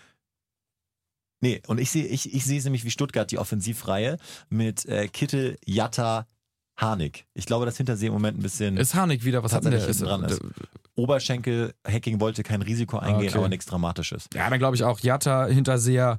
Nee, 1.45 1.61
und 1.67 1.79
ich 1.79 1.91
sehe 1.91 2.07
ich, 2.07 2.33
ich 2.33 2.43
sehe 2.47 2.57
es 2.59 2.65
nämlich 2.65 2.85
wie 2.87 2.91
Stuttgart, 2.91 3.31
die 3.31 3.37
Offensivreihe 3.39 4.17
mit 4.49 4.87
äh, 4.87 5.09
Kittel, 5.09 5.59
Jatta, 5.67 6.27
Harnik. 6.75 7.27
Ich 7.35 7.45
glaube, 7.45 7.67
dass 7.67 7.77
Hintersee 7.77 8.07
im 8.07 8.15
Moment 8.15 8.39
ein 8.39 8.43
bisschen 8.43 8.79
Ist 8.79 8.95
Harnik 8.95 9.27
wieder, 9.27 9.43
was 9.45 9.53
hat 9.53 9.63
denn 9.65 9.73
der? 9.73 9.85
Hinten 9.85 10.05
dran 10.05 10.25
ist. 10.25 10.41
Oberschenkel. 10.95 11.75
Hacking 11.87 12.19
wollte 12.19 12.43
kein 12.45 12.63
Risiko 12.63 12.97
eingehen, 12.97 13.29
okay. 13.29 13.37
aber 13.39 13.51
nichts 13.51 13.67
Dramatisches. 13.67 14.27
Ja, 14.33 14.49
dann 14.49 14.59
glaube 14.59 14.75
ich 14.75 14.85
auch 14.85 15.01
Jatta, 15.01 15.45
Hinterseher, 15.45 16.17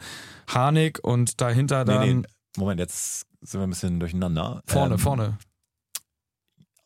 Harnik 0.47 0.99
und 1.03 1.41
dahinter 1.41 1.85
dann 1.85 2.01
Nee, 2.07 2.13
nee, 2.13 2.27
Moment, 2.57 2.79
jetzt 2.79 3.25
sind 3.41 3.59
wir 3.61 3.65
ein 3.65 3.71
bisschen 3.71 3.99
durcheinander. 3.99 4.61
vorne, 4.67 4.93
Ähm, 4.93 4.99
vorne. 4.99 5.37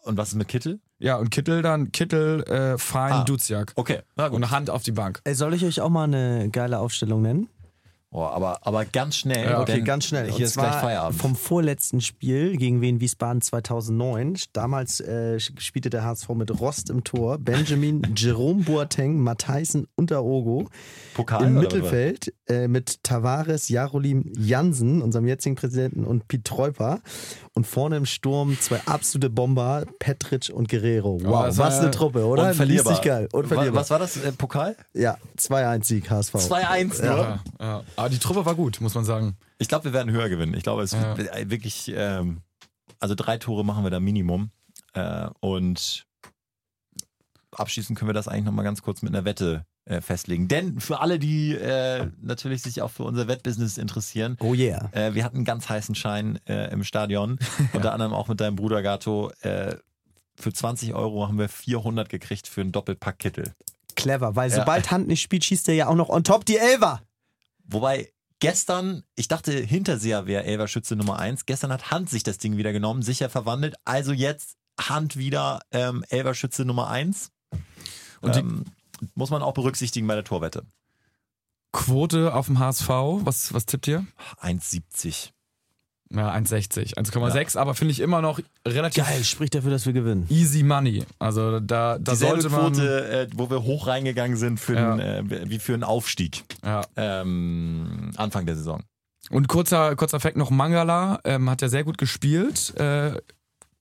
Und 0.04 0.15
was 0.17 0.30
ist 0.30 0.36
mit 0.36 0.47
Kittel? 0.47 0.80
Ja, 0.99 1.17
und 1.17 1.30
Kittel 1.30 1.62
dann, 1.62 1.91
Kittel, 1.91 2.43
äh, 2.43 2.78
Fein, 2.78 3.12
Ah. 3.12 3.23
Duziak. 3.25 3.73
Okay, 3.75 3.99
na 4.15 4.30
gut. 4.30 4.38
Und 4.38 4.49
Hand 4.49 4.69
auf 4.69 4.82
die 4.84 4.93
Bank. 4.93 5.19
Ey, 5.25 5.36
soll 5.36 5.54
ich 5.54 5.65
euch 5.65 5.82
auch 5.82 5.89
mal 5.89 6.06
eine 6.06 6.49
geile 6.49 6.80
Aufstellung 6.80 7.21
nennen? 7.21 7.49
Oh, 8.12 8.24
aber, 8.24 8.65
aber 8.65 8.86
ganz 8.86 9.17
schnell. 9.17 9.45
Ja, 9.45 9.62
Okay, 9.62 9.82
ganz 9.82 10.06
schnell. 10.06 10.32
Hier 10.32 10.45
ist 10.48 10.58
gleich 10.58 10.76
Feierabend. 10.76 11.19
Vom 11.22 11.36
vorletzten 11.36 12.02
Spiel 12.02 12.58
gegen 12.58 12.82
Wien 12.82 13.00
Wiesbaden 13.02 13.41
2009. 13.41 14.38
Damals 14.52 15.00
äh, 15.00 15.39
spielte 15.39 15.91
der 15.91 16.04
HSV 16.04 16.30
mit 16.30 16.60
Rost 16.60 16.89
im 16.89 17.04
Tor. 17.04 17.38
Benjamin, 17.38 18.02
Jerome 18.15 18.63
Boateng, 18.63 19.19
Matthijsen 19.19 19.86
und 19.95 20.12
Aogo. 20.12 20.69
Pokal 21.13 21.45
Im 21.45 21.56
Mittelfeld 21.56 22.34
äh, 22.48 22.67
mit 22.67 23.04
Tavares, 23.04 23.69
Jarolim 23.69 24.32
Jansen, 24.36 25.04
unserem 25.04 25.28
jetzigen 25.28 25.56
Präsidenten, 25.56 26.04
und 26.04 26.28
Piet 26.28 26.45
Treuper. 26.45 27.02
Und 27.54 27.67
vorne 27.67 27.98
im 27.98 28.06
Sturm 28.06 28.58
zwei 28.60 28.82
absolute 28.88 29.30
Bomber, 29.30 29.86
Petric 30.00 30.50
und 30.52 30.69
Guerrero. 30.69 31.19
Wow, 31.22 31.45
das 31.45 31.58
was 31.60 31.80
eine 31.80 31.91
Truppe, 31.91 32.26
oder? 32.26 32.48
Unverlierbar. 32.48 33.00
Geil. 33.02 33.30
Unverlierbar. 33.34 33.82
Was 33.82 33.91
war 33.91 34.00
das? 34.00 34.17
Äh, 34.17 34.32
Pokal? 34.32 34.76
Ja, 34.93 35.17
2-1-Sieg 35.38 36.10
HSV. 36.10 36.36
2-1 36.36 37.06
nur. 37.06 37.17
Ja, 37.17 37.39
ja. 37.60 37.84
Aber 38.00 38.10
die 38.10 38.20
Truppe 38.20 38.46
war 38.46 38.56
gut, 38.56 38.80
muss 38.82 38.96
man 38.96 39.04
sagen. 39.06 39.36
Ich 39.58 39.68
glaube, 39.68 39.86
wir 39.86 39.94
werden 39.94 40.12
höher 40.12 40.30
gewinnen. 40.30 40.54
Ich 40.54 40.64
glaube, 40.64 40.84
es 40.84 40.92
Ja. 40.94 41.18
wird 41.18 41.34
äh, 41.36 41.50
wirklich, 41.50 41.92
ähm, 41.96 42.42
also 43.00 43.14
drei 43.16 43.38
Tore 43.38 43.66
machen 43.66 43.84
wir 43.84 43.90
da 43.92 44.00
Minimum. 44.00 44.52
Äh, 44.94 45.28
und 45.42 46.06
abschließend 47.52 47.98
können 47.98 48.10
wir 48.10 48.14
das 48.14 48.28
eigentlich 48.28 48.46
nochmal 48.46 48.66
ganz 48.66 48.82
kurz 48.82 49.02
mit 49.02 49.14
einer 49.14 49.26
Wette 49.26 49.66
äh, 49.86 50.02
festlegen. 50.02 50.48
Denn 50.48 50.80
für 50.80 51.00
alle, 51.00 51.20
die 51.20 51.54
äh, 51.56 52.08
natürlich 52.22 52.62
sich 52.62 52.82
auch 52.82 52.92
für 52.92 53.04
unser 53.04 53.28
Wettbusiness 53.28 53.78
interessieren, 53.78 54.38
Oh 54.40 54.54
yeah. 54.54 54.90
äh, 54.94 55.14
wir 55.16 55.24
hatten 55.24 55.38
einen 55.38 55.46
ganz 55.46 55.68
heißen 55.68 55.96
Schein 55.96 56.40
äh, 56.48 56.72
im 56.72 56.84
Stadion, 56.84 57.40
unter 57.74 57.92
anderem 57.94 58.14
auch 58.14 58.28
mit 58.28 58.40
deinem 58.40 58.56
Bruder 58.56 58.82
Gato. 58.82 59.32
Äh, 59.42 59.76
für 60.40 60.54
20 60.54 60.94
Euro 60.94 61.28
haben 61.28 61.38
wir 61.38 61.50
400 61.50 62.08
gekriegt 62.08 62.48
für 62.48 62.62
einen 62.62 62.72
Doppelpack 62.72 63.20
Kittel. 63.20 63.52
Clever, 63.96 64.36
weil 64.36 64.50
Ja. 64.50 64.58
sobald 64.58 64.90
Hand 64.92 65.08
nicht 65.08 65.22
spielt, 65.22 65.44
schießt 65.44 65.68
er 65.70 65.76
ja 65.76 65.88
auch 65.88 65.96
noch 65.96 66.08
on 66.10 66.24
top 66.24 66.46
die 66.46 66.58
Elfer. 66.58 67.02
Wobei 67.71 68.12
gestern, 68.39 69.03
ich 69.15 69.27
dachte, 69.27 69.51
Hinterseher 69.51 70.25
wäre 70.25 70.43
Elverschütze 70.43 70.95
Nummer 70.95 71.19
1. 71.19 71.45
Gestern 71.45 71.71
hat 71.71 71.91
Hand 71.91 72.10
sich 72.10 72.23
das 72.23 72.38
Ding 72.38 72.58
wieder 72.58 72.71
genommen, 72.71 73.01
sicher 73.01 73.29
verwandelt. 73.29 73.75
Also 73.86 74.12
jetzt 74.12 74.58
Hand 74.79 75.17
wieder 75.17 75.62
ähm, 75.71 76.03
Elverschütze 76.10 76.65
Nummer 76.65 76.89
1. 76.89 77.32
Und 78.21 78.36
ähm, 78.36 78.65
muss 79.15 79.29
man 79.29 79.41
auch 79.41 79.53
berücksichtigen 79.53 80.08
bei 80.08 80.15
der 80.15 80.23
Torwette. 80.23 80.63
Quote 81.71 82.34
auf 82.34 82.47
dem 82.47 82.60
HSV, 82.60 82.89
was, 82.89 83.53
was 83.53 83.65
tippt 83.65 83.88
ihr? 83.88 84.05
1,70. 84.41 85.32
Ja, 86.12 86.34
1,60. 86.34 86.95
1,6, 86.98 87.56
aber 87.58 87.76
finde 87.76 87.91
ich 87.91 88.00
immer 88.00 88.22
noch 88.22 88.39
relativ 88.67 89.06
Geil, 89.06 89.24
spricht 89.24 89.54
dafür, 89.54 89.69
dass 89.69 89.86
wir 89.86 89.93
gewinnen. 89.93 90.26
easy 90.30 90.63
money. 90.63 91.06
Also 91.19 91.60
da, 91.60 92.00
da 92.00 92.13
Dieselbe 92.13 92.41
sollte 92.41 92.50
man. 92.50 92.74
Quote, 92.74 93.10
äh, 93.12 93.28
wo 93.36 93.50
wir 93.52 93.62
hoch 93.63 93.86
reingegangen 93.86 94.36
sind 94.36 94.60
für 94.60 94.74
Ja. 94.76 94.93
einen, 94.93 95.32
äh, 95.32 95.50
wie 95.50 95.60
für 95.60 95.76
einen 95.76 95.84
Aufstieg. 95.84 96.43
Ja. 96.65 96.82
Ähm, 96.95 98.12
Anfang 98.17 98.45
der 98.48 98.56
Saison. 98.56 98.82
Und 99.30 99.48
kurzer, 99.48 99.95
kurzer 99.95 100.19
Fact 100.19 100.36
noch: 100.38 100.50
Mangala 100.50 101.19
ähm, 101.26 101.48
hat 101.50 101.62
ja 101.62 101.69
sehr 101.69 101.84
gut 101.84 102.00
gespielt 102.00 102.74
äh, 102.80 103.12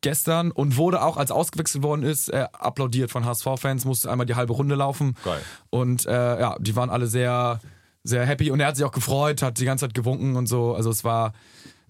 gestern 0.03 0.51
und 0.51 0.77
wurde 0.77 1.03
auch, 1.03 1.17
als 1.17 1.31
ausgewechselt 1.31 1.83
worden 1.83 2.03
ist, 2.03 2.29
äh, 2.29 2.47
applaudiert 2.53 3.11
von 3.11 3.25
HSV-Fans, 3.25 3.87
musste 3.87 4.11
einmal 4.11 4.27
die 4.27 4.35
halbe 4.35 4.53
Runde 4.53 4.75
laufen. 4.75 5.15
Geil. 5.25 5.41
Und 5.71 6.05
äh, 6.05 6.39
ja, 6.41 6.57
die 6.61 6.77
waren 6.77 6.91
alle 6.91 7.07
sehr, 7.07 7.61
sehr 8.05 8.27
happy 8.27 8.51
und 8.51 8.61
er 8.61 8.67
hat 8.69 8.77
sich 8.77 8.85
auch 8.85 8.93
gefreut, 8.93 9.41
hat 9.41 9.59
die 9.59 9.65
ganze 9.65 9.87
Zeit 9.87 9.95
gewunken 9.95 10.37
und 10.37 10.47
so. 10.47 10.75
Also 10.75 10.91
es 10.91 11.03
war 11.05 11.33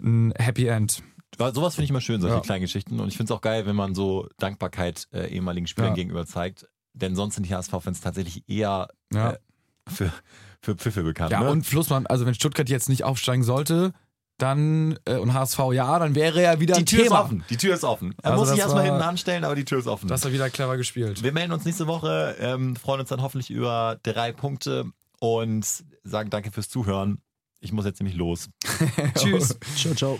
ein 0.01 0.33
Happy 0.37 0.67
End. 0.67 1.03
Sowas 1.37 1.75
finde 1.75 1.85
ich 1.85 1.89
immer 1.89 2.01
schön, 2.01 2.19
solche 2.21 2.35
Ja. 2.37 2.41
kleinen 2.41 2.61
Geschichten. 2.61 2.99
Und 2.99 3.07
ich 3.07 3.15
finde 3.17 3.31
es 3.33 3.37
auch 3.37 3.41
geil, 3.41 3.65
wenn 3.65 3.75
man 3.75 3.95
so 3.95 4.27
Dankbarkeit 4.39 5.07
äh, 5.13 5.27
ehemaligen 5.33 5.67
Spielern 5.67 5.91
Ja. 5.91 5.95
gegenüber 5.95 6.25
zeigt. 6.25 6.67
Denn 6.93 7.15
sonst 7.15 7.35
sind 7.35 7.45
die 7.47 7.53
HSV-Fans 7.55 8.01
tatsächlich 8.01 8.43
eher 8.49 8.87
Ja. 9.13 9.31
äh, 9.33 9.37
für, 9.87 10.11
für 10.61 10.75
Pfiffe 10.75 11.03
bekannt. 11.03 11.31
Ja, 11.31 11.41
ne? 11.41 11.49
und 11.51 11.65
Flussmann, 11.65 12.07
also 12.07 12.25
wenn 12.25 12.33
Stuttgart 12.33 12.67
jetzt 12.69 12.89
nicht 12.89 13.03
aufsteigen 13.03 13.43
sollte, 13.43 13.93
dann 14.37 14.97
äh, 15.05 15.17
und 15.17 15.33
HSV 15.33 15.59
ja, 15.73 15.99
dann 15.99 16.15
wäre 16.15 16.41
ja 16.41 16.59
wieder 16.59 16.75
die 16.77 16.85
Tür 16.85 17.03
Thema. 17.03 17.19
ist 17.19 17.25
offen. 17.25 17.43
Die 17.49 17.57
Tür 17.57 17.73
ist 17.75 17.83
offen. 17.83 18.15
Er 18.21 18.31
Also 18.31 18.41
muss 18.41 18.49
sich 18.49 18.59
erstmal 18.59 18.85
hinten 18.85 19.01
anstellen, 19.01 19.43
aber 19.43 19.55
die 19.55 19.65
Tür 19.65 19.79
ist 19.79 19.87
offen. 19.87 20.07
Das 20.07 20.23
war 20.23 20.31
wieder 20.31 20.49
clever 20.49 20.77
gespielt. 20.77 21.23
wir 21.23 21.31
melden 21.33 21.51
uns 21.53 21.65
nächste 21.65 21.87
Woche, 21.87 22.35
ähm, 22.39 22.75
freuen 22.75 23.01
uns 23.01 23.09
dann 23.09 23.21
hoffentlich 23.21 23.49
über 23.51 23.99
drei 24.03 24.31
Punkte 24.31 24.85
und 25.19 25.65
sagen 26.03 26.29
danke 26.29 26.51
fürs 26.51 26.69
Zuhören. 26.69 27.21
Ich 27.61 27.71
muss 27.71 27.85
jetzt 27.85 27.99
nämlich 27.99 28.15
los. 28.15 28.49
Tschüss. 29.15 29.57
Ciao, 29.75 29.93
ciao. 29.93 30.19